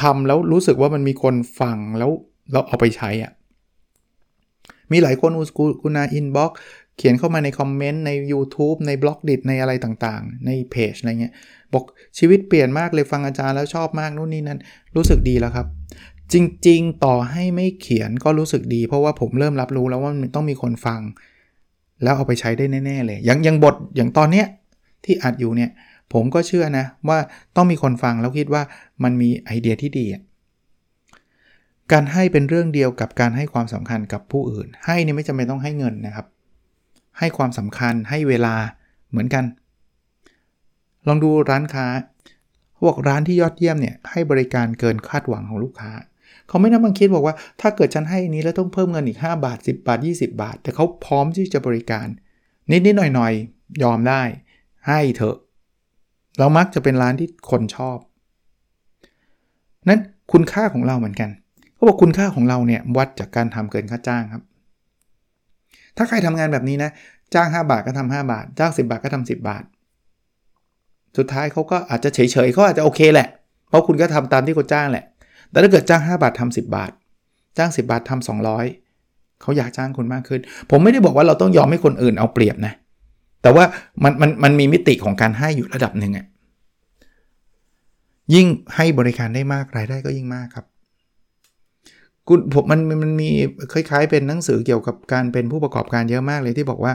[0.00, 2.10] ทำแล้วรู้สึกว่ามันมีคนฟังแล้ว
[2.52, 3.32] เราเอาไปใช้อะ่ะ
[4.92, 5.30] มีหลายคน
[5.82, 6.52] กุณาอินบ็อก
[6.96, 11.34] เขียนเข้ามาในคอมเมนต์ใน YouTube ในบล็อกดิในอะไรต่างๆ ในเพจอะไรเงี้ย
[11.72, 11.84] บอก
[12.18, 14.60] ชีวิตเปลี่ยนมากเลยฟังอาจารย์แล้วชอบมากนู่นนี่นั่น
[14.96, 15.66] รู้สึกดีแล้วครับ
[16.32, 16.34] จ
[16.68, 21.00] ริง ๆ ต่อให้ไม่เขียนก็รู้สึกดี เพราะว่าผมเริ่มรับรู้แล้วว่ามันต้องมีคนฟัง
[22.02, 24.46] แล้วเอาไปใช้ได้แน่ ๆ เลย อย่างย่างบทอย่างตอนเนี้ย
[25.04, 25.70] ที่อัดอยู่เนี่ย
[26.12, 27.18] ผมก็เชื่อนะ ว่า
[27.56, 28.62] ต้องมีคนฟังแล้วคิดว่า
[29.02, 30.06] มันมีไอเดียที่ดี
[31.92, 36.26] การให้เป็นเรื่องเดียวกับการให้ความสำคัญกับผู้อื่น ให้นี่ไม่จำเป็นต้องให้เงินนะครับ
[37.18, 38.54] ให้ความสำคัญให้เวลา
[39.10, 39.44] เหมือนกัน
[41.06, 41.86] ลองดูร้านค้า
[42.80, 45.92] พวกร้านที่ยอดเยี่ยมเนี่ยให้บริการเกินคาดหวังของลูกค้า
[46.52, 52.06] เขาไม่นั่งมาคิดบอกว่าถ้าเกิดฉันให้นี้แล้วต้องเพิ่มเงินอีก 5 บาท 10 บาท 20 บาท แต่เขาพร้อมที่จะบริการ
[52.70, 54.22] นิดๆหน่อยๆยอมได้
[54.88, 55.36] ให้เถอะ
[56.38, 57.98] เรามักจะเป็นร้านที่คนชอบ
[59.88, 60.00] นั้น
[60.32, 61.30] คุณค่าของเราเหมือนกัน
[61.74, 64.42] เขาบอกคุณค่าของเราเนี่ยวัดจากการทำเกินค่าจ้างครับ
[65.96, 66.90] ถ้าใครทำงานแบบนี้นะ
[67.34, 69.64] จ้าง 5 บาทก็ทำ5บาท จ้าง 10 บาทก็ทำ10 บาท
[71.18, 73.28] สุดท้ายเขาก็อาจจะเฉยๆเขาอาจจะโอเคแหละ
[73.68, 75.04] เพราะคุณก็ทำตามที่เขาจ้างแหละ
[75.52, 76.92] แต่ถ้าเกิดจ้าง 5 บาททำ10 บาท
[77.58, 78.28] จ้าง 10 บาททำ
[78.80, 82.72] 200 เขาอยากจ้างคุณมากขึ้น ผมไม่ได้บอกว่าเราต้องยอมให้คนอื่นเอาเปรียบนะ
[83.42, 83.64] แต่ว่า
[84.04, 86.26] มันมันมันมีมิติของการให้อยู่ระดับหนึ่งอะ
[88.34, 90.66] ยิ่งให้บริการได้มากรายได้ก็ยิ่งมากครับ
[92.28, 93.30] คุณผมมันมันมี
[93.72, 96.92] คล้ายๆ เป็นหนังสือเกี่ยวกับการเป็นผู้ประกอบการเยอะมากเลยที่บอกว่า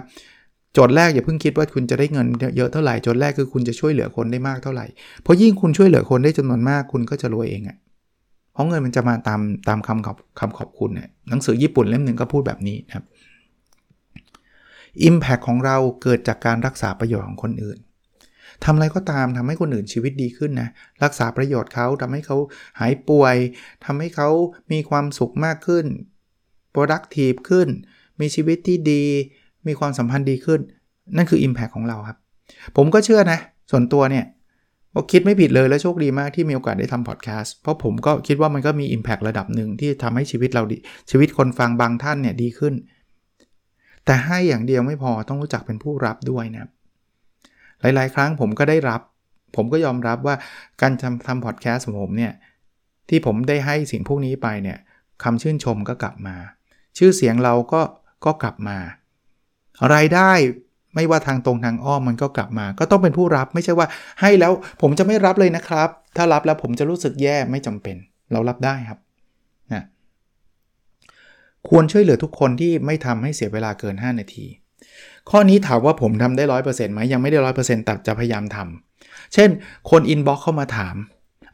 [0.74, 4.86] โจทย์แรกอย่าเพิ่งคิดว่าคุณจะได้เงินเยอะเท่าไหร่โจทย์แรกคือคุณจะช่วยเหลือคนได้มากเท่าไหร่
[5.24, 7.78] เพราะยิ่งคุณช่วยเหลือคนได้จำนวนมากคุณก็จะรวยเองอะ่ะ
[8.58, 13.06] เพราะเงินมันจะมาตามตามคำขอบคำขอบคุณเนี่ยหนังสือญี่ปุ่นเล่มหนึ่งก็พูดแบบนี้นะครับ
[15.08, 17.78] Impact ของเราเกิดจากการรักษาประโยชน์ของคนอื่น
[18.64, 20.70] ทำอะไรก็ตามทำให้คนอื่นชีวิตดีขึ้นนะ
[21.04, 22.38] รักษาประโยชน์เขาทำให้เขา
[22.80, 23.36] หายป่วย
[23.86, 24.30] ทำให้เขา
[24.72, 25.86] มีความสุขมากขึ้น
[26.76, 27.68] productive ขึ้น
[28.22, 29.04] มีชีวิตที่ดี
[29.68, 30.60] มีความสัมพันธ์ดีขึ้น
[31.16, 32.18] นั่นคือ Impact ของเราครับ
[32.78, 33.40] ผมก็เชื่อนะ
[33.72, 34.26] ส่วนตัวเนี่ย
[34.98, 40.78] ก็คิดไม่ผิดเลยและโชคดีมากที่มีโอกาสได้ทำพอดแคสต์เพราะผมก็คิดว่ามันก็มี Impact ระดับหนึ่งที่ทำให้ชีวิตเราดี
[41.10, 42.74] ชีวิตคนฟังบางท่านเนี่ยดีขึ้น
[44.06, 46.70] แต่ให้อย่างเดียวไม่พอต้องรู้จักเป็นผู้รับด้วยนะ
[47.82, 49.02] หลายๆ ครั้งผมก็ได้รับ
[49.56, 50.36] ผมก็ยอมรับว่า
[50.82, 52.34] การทำทำพอดแคสต์ของผมเนี่ย
[53.10, 54.78] ที่ผมได้ให้สิ่งพวกนี้ไปเนี่ย
[55.24, 56.36] คำชื่นชมก็กลับมา
[56.98, 57.82] ชื่อเสียงเราก็
[58.26, 58.78] ก็กลับมา
[59.94, 60.32] รายได้
[60.98, 63.88] ไม่ว่าทางตรงทางอ้อมมันก็กลับมา ก็ต้องเป็นผู้รับไม่ใช่ว่า
[64.22, 67.96] ให้แล้วผมจะไม่รับเลยนะครับ ถ้ารับแล้วผมจะรู้สึกแย่ไม่จำเป็น
[68.32, 69.00] เรารับได้ครับ
[69.74, 69.84] นะ
[71.70, 74.46] ควรช่วยเหลือทุกคนที่ไม่ทำให้เสียเวลาเกิน 5 นาที
[75.30, 79.50] ข้อนี้ถามว่าผมทำได้ร้อยเปอร์เซ็นต์ไหมยังไม่ได้ร้อยเปอร์เซ็นต์แต่จะพยายามทำเช่น
[79.92, 80.96] คน inbox เข้ามาถาม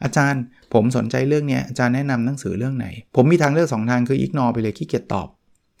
[0.02, 0.42] อาจารย์
[0.74, 5.28] ผมสนใจเรื่องนี้อาจารย์แนะนำหนังสือเรื่องไหน ผมมีทางเลือก 2 ทางคือ ignore ไปเลยขี้เกียจตอบ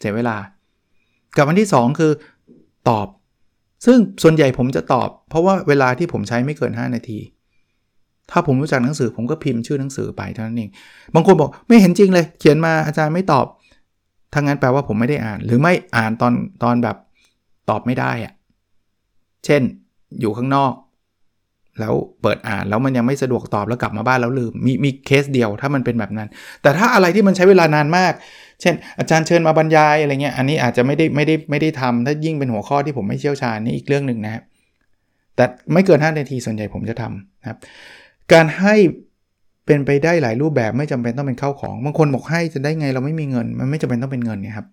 [0.00, 0.36] เสียเวลา
[1.36, 2.12] กับอันที่ 2 คือ
[2.88, 3.06] ตอบ
[3.84, 7.18] ซึ่งส่วนใหญ่ผมจะตอบ เพราะว่าเวลาที่ผมใช้ไม่เกิน 5 นาที
[8.30, 10.70] ถ้าผมรู้จักหนังสือผมก็พิมพ์ชื่อหนังสือไปเท่านั้นเอง
[11.14, 13.46] บางคนบอกไม่เห็นจริงเลย เขียนมาอาจารย์ไม่ตอบ
[14.34, 16.96] ทางนั้นแปลว่าผมไม่ได้อ่าน หรือไม่อ่านตอนตอนแบบ
[17.70, 18.32] ตอบไม่ได้อะ
[19.44, 19.62] เช่น
[20.20, 20.72] อยู่ข้างนอก
[21.80, 26.28] แล้วเปิดอ่านแล้วมันยังไม่สะดวกตอบแล้วกลับมาบ้านแล้วลืมมีมีเคสเดียวถ้ามันเป็นแบบนั้น
[26.62, 28.12] แต่ถ้าอะไรที่มันใช้เวลานานมาก
[28.64, 34.42] เช่น อาจารย์เชิญมาบรรยายอะไรเงี้ยอันนี้อาจจะไม่ได้ไม่ได้ไม่ได้ทำถ้ายิ่งเป็นหัวข้อที่ผมไม่เชี่ยวชาญนี่อีกเรื่องหนึ่งนะครับ
[35.36, 37.58] แต่ไม่เกิน 5 นาทีส่วนใหญ่ผมจะทำนะครับ
[38.32, 38.74] การให้
[39.66, 44.66] เป็นไปได้หลายรูปแบบไม่จำเป็นต้องเป็นเข้าของบางคนบอกให้จะได้ไงเราไม่มีเงิน มันไม่จำเป็นต้องเป็นเงินนี่ยครับ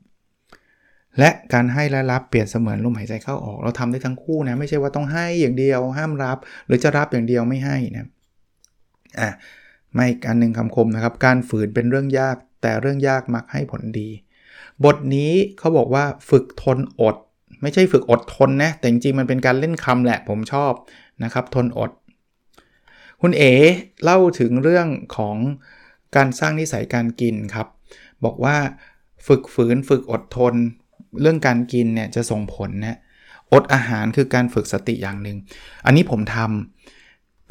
[1.19, 8.08] และการให้และรับเปลี่ยนเสมือนลมหายใจเข้าออก เราทำได้ทั้งคู่นะไม่ใช่ว่าต้องให้อย่างเดียว ห้ามรับ หรือจะรับอย่างเดียวไม่ให้นะ
[9.19, 9.30] อะ
[9.95, 14.10] ไม่การหนึ่งคำคมนะครับ การฝืนเป็นเรื่องยาก แต่เรื่องยากมักให้ผลดี
[14.86, 17.15] บทนี้เขาบอกว่าฝึกทนอด
[17.62, 20.71] ไม่ใช่ฝึกอดทนนะ แต่จริงๆมันเป็นการเล่นคำแหละผมชอบ
[21.24, 21.91] นะครับ ทนอด
[23.21, 23.54] คุณเอ๋
[24.04, 25.38] เล่าถึงเรื่องของ
[26.15, 27.67] การสร้างนิสัยการกินครับ
[28.26, 28.56] บอกว่า
[29.28, 30.54] ฝึกฝืนฝึกอดทน
[31.21, 32.97] เรื่องการกินเนี่ยจะส่งผลนะ
[33.54, 35.38] อดอาหารคือการฝึกสติอย่างหนึ่ง
[35.86, 37.01] อันนี้ผมทำ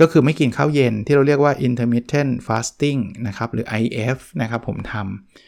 [0.00, 4.94] ก็คือไม่กินข้าวเย็นที่เราเรียกว่า intermittent fasting นะครับ หรือ IF นะครับผมท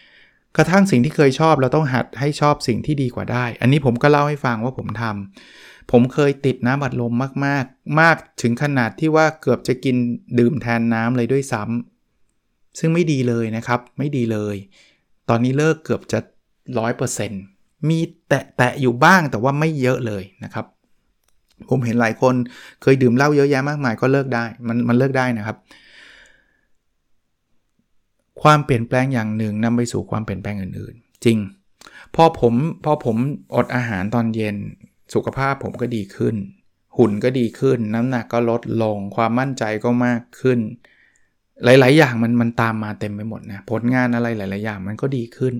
[0.01, 7.15] ำกระทั่งสิ่งที่เคยชอบเราต้องหัดให้ชอบสิ่งที่ดีกว่าได้ อันนี้ผมก็เล่าให้ฟังว่าผมทำผมเคยติดน้ำบัดลม
[7.47, 9.97] มากๆมากถึงขนาดที่ว่าเกือบจะกิน
[10.39, 14.57] ดื่มแทนน้ำเลยด้วยซ้ำซึ่งไม่ดีเลยนะครับ ไม่ดีเลย
[15.29, 16.21] ตอนนี้เลิกเกือบจะ
[17.05, 20.67] 100%มีแตะแตะอยู่บ้างแต่ว่าไม่เยอะเลยนะครับ
[21.71, 22.35] ผมเห็นหลายคน
[22.83, 25.57] เคยดื่มเหล้าเยอะแยะมากมายก็เลิกได้ มันมันเลิกได้นะครับ
[28.43, 31.39] ความเปลี่ยนแปลงอย่างหนึ่งนำไปสู่ความเปลี่ยนแปลงอื่น ๆ จริง
[32.15, 33.17] พอผมพอผม
[33.55, 34.57] อดอาหารตอนเย็น
[35.15, 36.37] สุขภาพผมก็ดีขึ้น
[36.99, 40.59] หุ่นก็ดีขึ้น น้ำหนักก็ลดลง ความมั่นใจก็มากขึ้น
[41.65, 45.55] หลาย ๆ อย่างมันมันตามมาเต็มไปหมดนะผลงานอะไรหลาย ๆ อย่างมันก็ดีขึ้น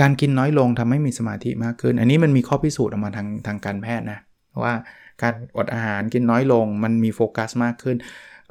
[0.00, 4.18] การกินน้อยลงทำให้มีสมาธิมากขึ้น อันนี้มันมีข้อพิสูจน์ออกมาทางทางการแพทย์นะ
[4.62, 4.72] ว่า
[5.22, 7.96] การอดอาหารกินน้อยลง มันมีโฟกัสมากขึ้น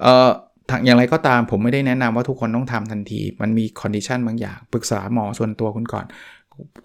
[0.01, 0.29] เอ่อ
[0.69, 6.05] ทางอย่างไรก็ตามผมไม่ได้แนะนำว่าทุกคนต้องทำทันที มันมี condition บางอย่างปรึกษาหมอส่วนตัวคุณก่อน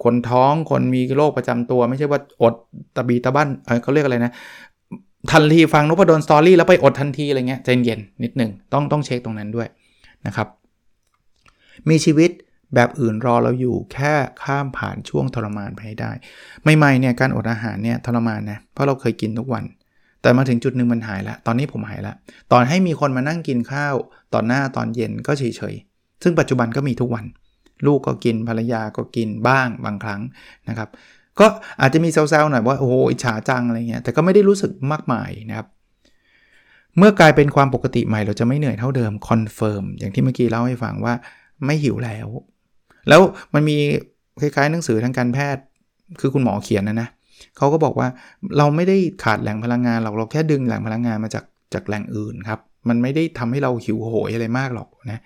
[0.04, 2.54] คนท้องคนมีโรคประจำตัว ไม่ใช่ว่าอด
[2.96, 4.32] ตะบีตะบั้นเออเขาเรียกอะไรนะ
[5.32, 9.68] ทันทีฟังนุพดลสตอรี่แล้วไปอดทันทีอะไรเงี้ยใจเย็นนิดหนึ่งต้องต้องเช็คตรงนั้นด้วย
[10.26, 10.48] นะครับ
[11.88, 12.30] มีชีวิต
[12.74, 16.12] แบบอื่นรอเราอยู่แค่ข้ามผ่านช่วงทรมานไปให้ได้
[16.76, 19.64] ใหม่ๆเนี่ยการอดอาหารเนี่ยทรมานนะเพราะเราเคยกินทุกวัน
[20.22, 22.16] แต่มาถึงจุดหนึ่งมันหายล้วตอนนี้ผมหายล้ว
[22.52, 23.94] ตอนให้มีคนมานั่งกินข้าว
[24.34, 27.24] ตอนหน้าตอนเย็นก็เฉยๆ ซึ่งปัจจุบันก็มีทุกวัน
[27.86, 30.20] ลูกก็กินภรรยาก็กินบ้างบางครั้ง
[30.68, 30.88] นะครับ
[31.40, 31.46] ก็
[31.80, 35.66] อาจจะมีแซวๆหน่อยว่าโอ้โหอิจฉาจังอะไรเงี้ยแต่ก็ไม่ได้รู้สึกมากมายนะครับ
[36.98, 41.14] เมื่อกลายเป็นความปกติใหม่เราจะไม่เหนื่อยเท่าเดิม confirm อย่างที่เมื่อกี้เล่าให้ฟังว่า
[41.64, 42.28] ไม่หิวแล้ว
[43.08, 43.20] แล้ว
[43.54, 43.76] มันมี
[44.40, 45.62] คล้ายๆหนังสือทางการแพทย์
[46.20, 47.08] คือคุณหมอเขียนนะนะ
[47.56, 48.08] เขาก็บอกว่า
[48.58, 55.22] เราไม่ได้ขาดแหล่งพลังงานหรอกเราแค่ดึงแหล่งพลังงานมาจากจากแหล่งอื่นครับ มันไม่ได้ทำให้เราหิวโหยอะไรมากหรอกนะ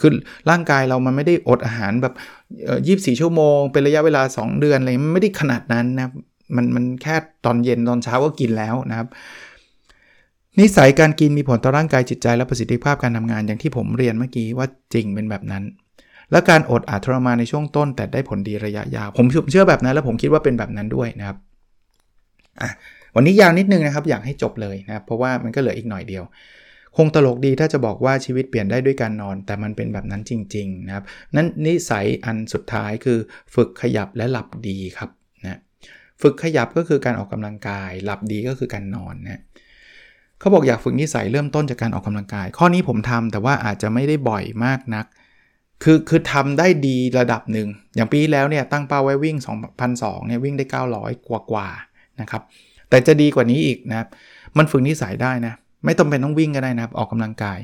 [0.00, 0.10] คือ
[0.50, 2.14] ร่างกายเรามันไม่ได้อดอาหารแบบ
[2.86, 6.10] ยี่บสี่ชั่วโมง เป็นระยะเวลา 2 เดือนอะไรมันไม่ได้ขนาดนั้นนะ
[6.56, 9.08] มันมันแค่ตอนเย็นตอนเช้าก็กินแล้วนะครับ
[10.60, 15.64] นิสัยการกินมีผลต่อร่างกายจิตใจและประสิทธิภาพการทำงานอย่างที่ผมเรียนเมื่อกี้ว่าจริงเป็นแบบนั้น
[16.32, 21.36] และการอดอาจทรมานในช่วงต้น แต่ได้ผลดีระยะยาว ผมเชื่อแบบนั้น แล้วผมคิดว่าเป็นแบบนั้นด้วยนะครับ
[23.14, 26.24] วันนี้ยาวนิดนึงนะครับ อยากให้จบเลยนะครับ เพราะว่ามันก็เหลืออีกหน่อยเดียว
[26.96, 31.04] คงตลกดีถ้าจะบอกว่าชีวิตเปลี่ยนได้ด้วยการนอน แต่มันเป็นแบบนั้นจริง ๆ นะครับ
[31.36, 33.18] นั้นนิสัยอันสุดท้ายคือ
[33.54, 35.10] ฝึกขยับและหลับดีครับ
[35.42, 35.60] นะ
[36.22, 39.40] ฝึกขยับก็คือการออกกำลังกาย หลับดีก็คือการนอนนะ
[40.38, 45.06] เขาบอกอยากฝึกนิสัยเริ่มต้นจากการออกกำลังกาย ข้อนี้ผมทำแต่ว่าอาจจะไม่ได้บ่อยมากนัก
[45.82, 49.36] คือคือทำได้ดีระดับหนึ่ง อย่างปีแล้วเนี่ยตั้งเป้าไว้วิ่ง
[49.82, 50.64] 2,200เนี่ยวิ่งได้
[50.96, 51.68] 900 กว่ากว่า
[52.20, 52.42] นะครับ
[52.88, 54.08] แต่จะดีกว่านี้อีกนะครับ
[54.58, 57.58] มันฝึกนิสัยได้นะ ไม่ต้องเป็นต้องวิ่งก็ได้นะครับ ออกกำลังกาย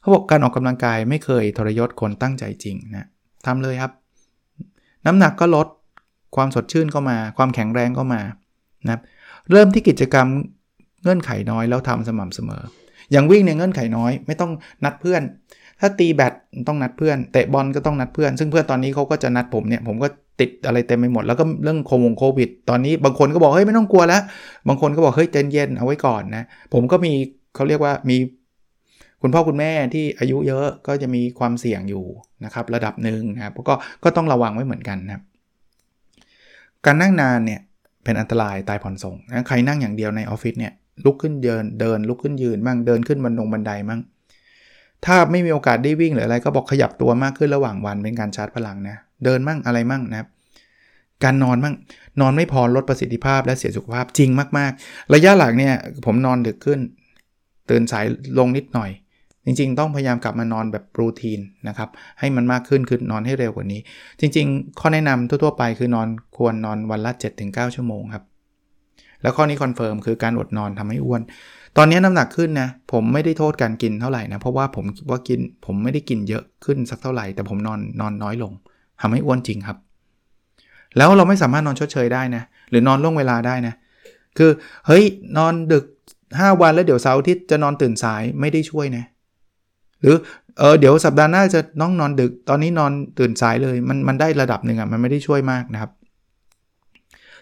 [0.00, 3.08] เขาบอกการออกกำลังกายไม่เคยทรยศคนตั้งใจจริงนะ
[3.46, 3.92] ทำเลยครับ
[5.06, 5.66] น้ำหนักก็ลด
[6.36, 8.20] ความสดชื่นก็มา ความแข็งแรงก็มา
[8.84, 9.02] นะครับ
[9.50, 10.26] เริ่มที่กิจกรรม
[11.02, 12.62] เงื่อนไขน้อยแล้วทำสม่ำเสมอ
[13.12, 14.50] อย่างวิ่งเนี่ยเงื่อนไขน้อย ไม่ต้อง
[14.84, 15.22] นัดเพื่อน
[15.80, 16.32] ถ้าตีแบต
[16.68, 20.08] ต้องนัดเพื่อนเตะบอลก็ต้องนัดเพื่อน ซึ่งเพื่อนตอนนี้เขาก็จะนัดผมเนี่ยผมก็
[20.40, 24.22] ติดอะไรเต็มไปหมด แล้วก็เรื่องโควงโควิด ตอนนี้บางคนก็บอกเฮ้ยไม่ต้องกลัวแล้ว
[24.68, 27.12] บางคนก็บอกเฮ้ยเย็นเย็นเอาไว้ก่อนนะ ผมก็มี
[27.54, 28.16] เขาเรียกว่ามี
[29.22, 32.04] คุณพ่อคุณแม่ที่อายุเยอะก็จะมีความเสี่ยงอยู่
[32.44, 35.22] นะครับระดับหนึ่งนะครับก็ก็ต้องระวังไว้เหมือนกันนะครับ
[36.86, 37.60] การนั่งนานเนี่ย
[38.04, 40.72] เป็นอันตรายตายผ่อนส่งนะใครนั่งอย่างเดียวในออฟฟิศเนี่ย
[41.04, 44.00] ลุกขึ้นเดินเดินลุกขึ้นยืนบ้างเดินขึ้นบันดงบันไดบ้าง
[45.06, 50.28] ถ้าไม่มีโอกาสได้วิ่งหรืออะไรก็บอกขยับตัวมากขึ้นระหว่างวันเป็นการชาร์จพลังนะ เดินมั่งอะไรมั่งนะครับ
[51.24, 51.74] การนอนมั่ง
[52.20, 56.80] นอนไม่พอลดประสิทธิภาพและเสียสุขภาพจริงมากๆ ระยะหลังเนี่ยผมนอนดึกขึ้น
[57.70, 58.04] ตื่นสาย
[58.38, 58.90] ลงนิดหน่อย
[59.44, 63.80] จริงๆ ต้องพยายามกลับมานอนแบบ routine นะครับให้มันมากขึ้นคือนอนให้เร็วกว่านี้
[64.20, 67.12] จริง ๆ ข้อแนะนำทั่วๆไปคือนอนควรนอนวันละ
[67.44, 68.24] 7-9 ชั่วโมงครับ
[69.22, 71.22] แล้วข้อนี้ confirm คือการอดนอนทำให้อ้วน
[71.76, 78.52] ตอนนี้น้ำหนักขึ้นนะผมไม่ได้โทษการกินเท่าไหร่นะเพราะว่าผมว่ากินผมไม่ได้กินเยอะขึ้นสักเท่าไหร่ แต่ผมนอนนอนน้อยลง
[79.00, 79.78] ทำให้อ้วนจริงครับ
[80.96, 83.74] แล้วเราไม่สามารถนอนชดเชยได้นะหรือนอนล่วงเวลาได้นะ
[84.38, 84.50] คือ
[84.86, 85.04] เฮ้ย
[85.36, 85.84] นอนดึก
[86.26, 89.04] 5 วันแล้วเดี๋ยวเสาร์ทิตย์จะนอนตื่นสายไม่ได้ช่วยนะ
[90.00, 90.16] หรือ
[90.58, 95.90] เออเดี๋ยวสัปดาห์หน้าจะน้องนอนดึก ตอนนี้นอนตื่นสายเลย มันมันได้ระดับหนึ่งอะ่ะมันไม่ได้ช่วยมากนะครับ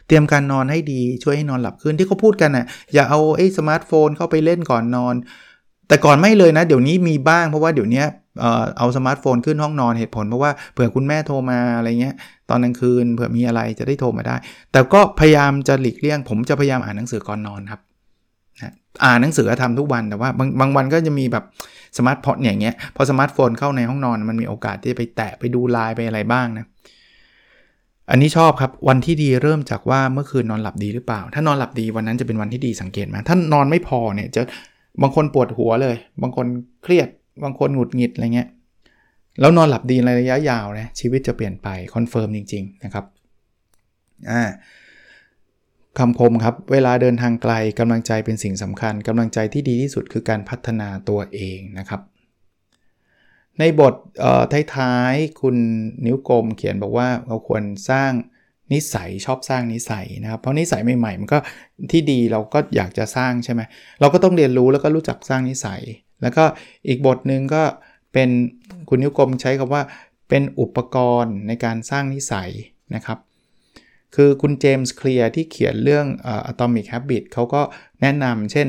[0.07, 5.15] เตรียมการนอนให้ดีช่วยให้นอนหลับขึ้นที่เขาพูดกันนะ่ะอย่าเอาไอ้สมาร์ทโฟนเข้าไปเล่นก่อนนอน
[5.89, 8.05] แต่ก่อนไม่เลยนะ เดี๋ยวนี้มีบ้างเพราะว่าเดี๋ยวนี้
[8.79, 12.15] เอาสมาร์ทโฟนขึ้นห้องนอนเหตุผลเพราะว่าเผื่อคุณแม่โทรมาอะไรเงี้ย
[12.51, 14.37] ตอนกลางคืนเผื่อมีอะไรจะได้โทรมาได้
[14.73, 17.81] แต่ก็พยายามจะหลีกเลี่ยง ผมจะพยายามอ่านหนังสือก่อนนอนครับ
[19.05, 21.45] อ่านหนังสือทำทุกวันแต่ว่าบางบางวันก็จะมีแบบ
[21.99, 26.67] สมาร์ทโฟนอย่างเงี้ยพอสมาร์ทโฟนเข้าในห้องนอนมันมีโอกาสที่จะไปแตะไปดูไลน์ไปอะไรบ้างนะ
[28.11, 34.43] อันนี้ชอบครับ วันที่ดีเริ่มจากว่าเมื่อคืนนอนหลับดีหรือเปล่า ถ้านอนหลับดีวันนั้นจะเป็นวันที่ดีสังเกตไหมถ้านอนไม่พอเนี่ยจะ
[35.03, 36.47] บางคนปวดหัวเลย บางคน
[36.83, 37.09] เครียด
[37.45, 38.49] บางคนหงุดหงิดอะไรเงี้ย
[39.41, 43.05] แล้วนอนหลับดีในระยะยาวนะชีวิตจะเปลี่ยนไป confirm จริง ๆ นะครับ
[44.31, 44.43] อ่า
[45.99, 52.01] คำคมครับ เวลาเดินทางไกลกำลังใจเป็นสิ่งสำคัญกำลังใจที่ดีที่สุดคือการพัฒนาตัวเองนะครับ
[53.61, 53.95] ในบท
[54.77, 55.57] ท้ายๆ คุณ
[56.07, 58.13] นิ้วกลมเขียนบอกว่าเราควรสร้าง
[58.73, 61.39] นิสัยชอบสร้างนิสัยนะครับ เพราะนิสัยใหม่ๆมันก็
[61.93, 63.61] ที่ดีเราก็อยากจะสร้างใช่ไหม
[64.01, 65.81] เราก็ต้องเรียนรู้แล้วก็รู้จักสร้างนิสัย
[66.23, 66.45] แล้วก็
[66.89, 67.63] อีกบทหนึ่งก็
[68.13, 68.29] เป็น
[68.89, 69.83] คุณนิ้วกลมใช้คำว่า
[70.29, 72.51] เป็นอุปกรณ์ในการสร้างนิสัย
[72.95, 73.19] นะครับ
[74.15, 76.07] คือคุณเจมส์เคลียร์ที่เขียนเรื่อง
[76.51, 77.63] Atomic Habit เขาก็
[78.01, 78.67] แนะนำเช่น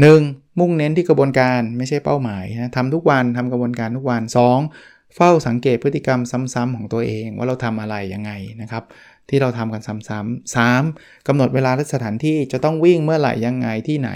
[0.00, 0.58] 1.
[0.58, 4.22] มุ่งเน้นที่กระบวนการไม่ใช่เป้าหมายนะทำทุกวันทำกระบวนการทุกวัน
[4.68, 5.14] 2.
[5.16, 6.20] เฝ้าสังเกตพฤติกรรม
[6.54, 8.84] ซ้ำๆของตัวเองว่าเราทำอะไรยังไงนะครับ
[9.28, 11.28] ที่เราทำกันซ้ำๆ 3.
[11.28, 14.10] กำหนดเวลาและสถานที่จะต้องวิ่งเมื่อไหร่ยังไงที่ไหน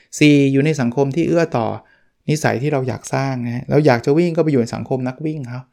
[0.00, 0.52] 4.
[0.52, 1.66] อยู่ในสังคมที่เอื้อต่อ
[2.30, 5.64] นิสัยที่เราอยากสร้างนะเราอยากจะวิ่งก็ไปอยู่ในสังคมนักวิ่งครับ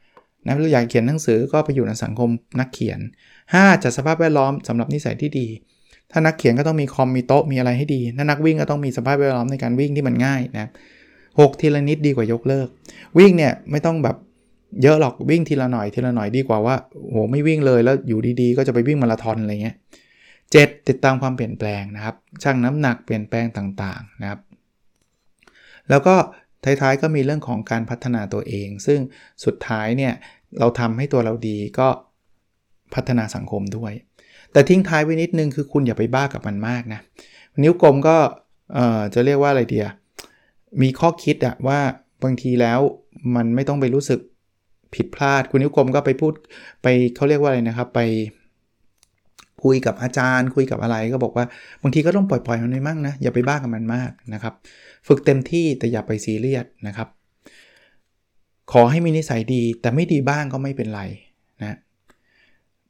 [0.45, 2.99] นะเราอยากเขียนหนังสือก็ไปอยู่ในสังคมนักเขียน
[3.41, 3.83] 5.
[3.83, 5.47] จัดสภาพแวดล้อมสำหรับนิสัยที่ดี
[6.11, 10.71] ถ้านักเขียนก็ต้องมีคอมมีโต๊ะมีอะไรให้ดีถ้านักวิ่งก็ต้องมีสภาพแวดล้อมในการวิ่งที่มันง่ายนะ
[11.39, 12.67] หกทีละนิดดีกว่ายกเลิก
[13.17, 14.17] วิ่งเนี่ยไม่ต้องแบบ
[14.83, 16.75] เยอะหรอกวิ่งทีละหน่อยทีละหน่อยดีกว่าว่า
[17.11, 19.75] โหไม่วิ่งเลยแล้วอยู่ดีๆ ก็จะไปวิ่งมาราธอนอะไรเงี้ย
[20.51, 20.87] 7.
[20.87, 24.39] ติดตามความเปลี่ยนแปลงนะครับชั่งน้ำหนักเปลี่ยนแปลงต่างๆนะครับ
[25.89, 26.15] แล้วก็
[26.63, 28.99] ท้ายๆก็มีเรื่องของการพัฒนาตัวเอง ซึ่ง
[29.45, 30.13] สุดท้ายเนี่ย
[30.59, 31.87] เราทำให้ตัวเราดีก็
[32.93, 33.93] พัฒนาสังคมด้วย
[34.51, 36.99] แต่ทิ้งท้ายไว้นิดนึงคือคุณอย่าไปบ้ากับมันมากนะ
[37.63, 38.17] นิ้วกลมก็
[39.13, 39.87] จะเรียกว่าอะไรเดีย
[40.81, 41.79] มีข้อคิดอะว่า
[42.23, 42.79] บางทีแล้ว
[43.35, 44.19] มันไม่ต้องไปรู้สึก
[44.95, 46.33] ผิดพลาด คุณนิ้วกลมก็ไปพูด
[46.83, 48.01] ไปเขาเรียกว่าอะไรนะครับไป
[49.63, 51.45] คุยกับอาจารย์ คุยกับอะไรก็บอกว่า
[51.81, 54.53] บางทีก็ต้องปล่อยๆมันไปมั่งนะอย่าไปบ้ากับมันมากนะครับ
[55.07, 57.07] ฝึกเต็มที่แต่อย่าไปซีเรียสนะครับ
[58.71, 61.01] ขอให้มีนิสัยดีแต่ไม่ดีบ้างก็ไม่เป็นไร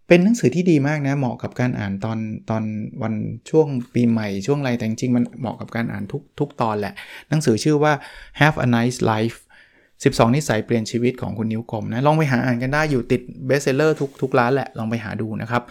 [0.07, 2.63] เป็นหนังสือที่ดีมากนะ เหมาะกับการอ่านตอนตอน
[3.01, 3.13] วัน
[3.49, 6.93] ช่วงปีใหม่ช่วงอะไรแต่จริงมันเหมาะกับการอ่านทุกทุกตอนแหละ
[7.29, 7.93] หนังสือชื่อว่า
[8.39, 9.37] Have a Nice Life
[9.85, 15.61] 12 นิสัยเปลี่ยนชีวิตของคุณนิ้วกลมนะ ลองไปหาอ่านกันได้อยู่ติดเบสเซลเลอร์ทุกทุกร้านแหละ ลองไปหาดูนะครับ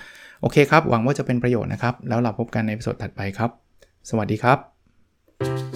[0.41, 3.51] โอเคครับ หวังว่าจะเป็นประโยชน์นะครับ แล้วเราพบกันในสดถัดไปครับ
[4.11, 5.76] สวัสดีครับ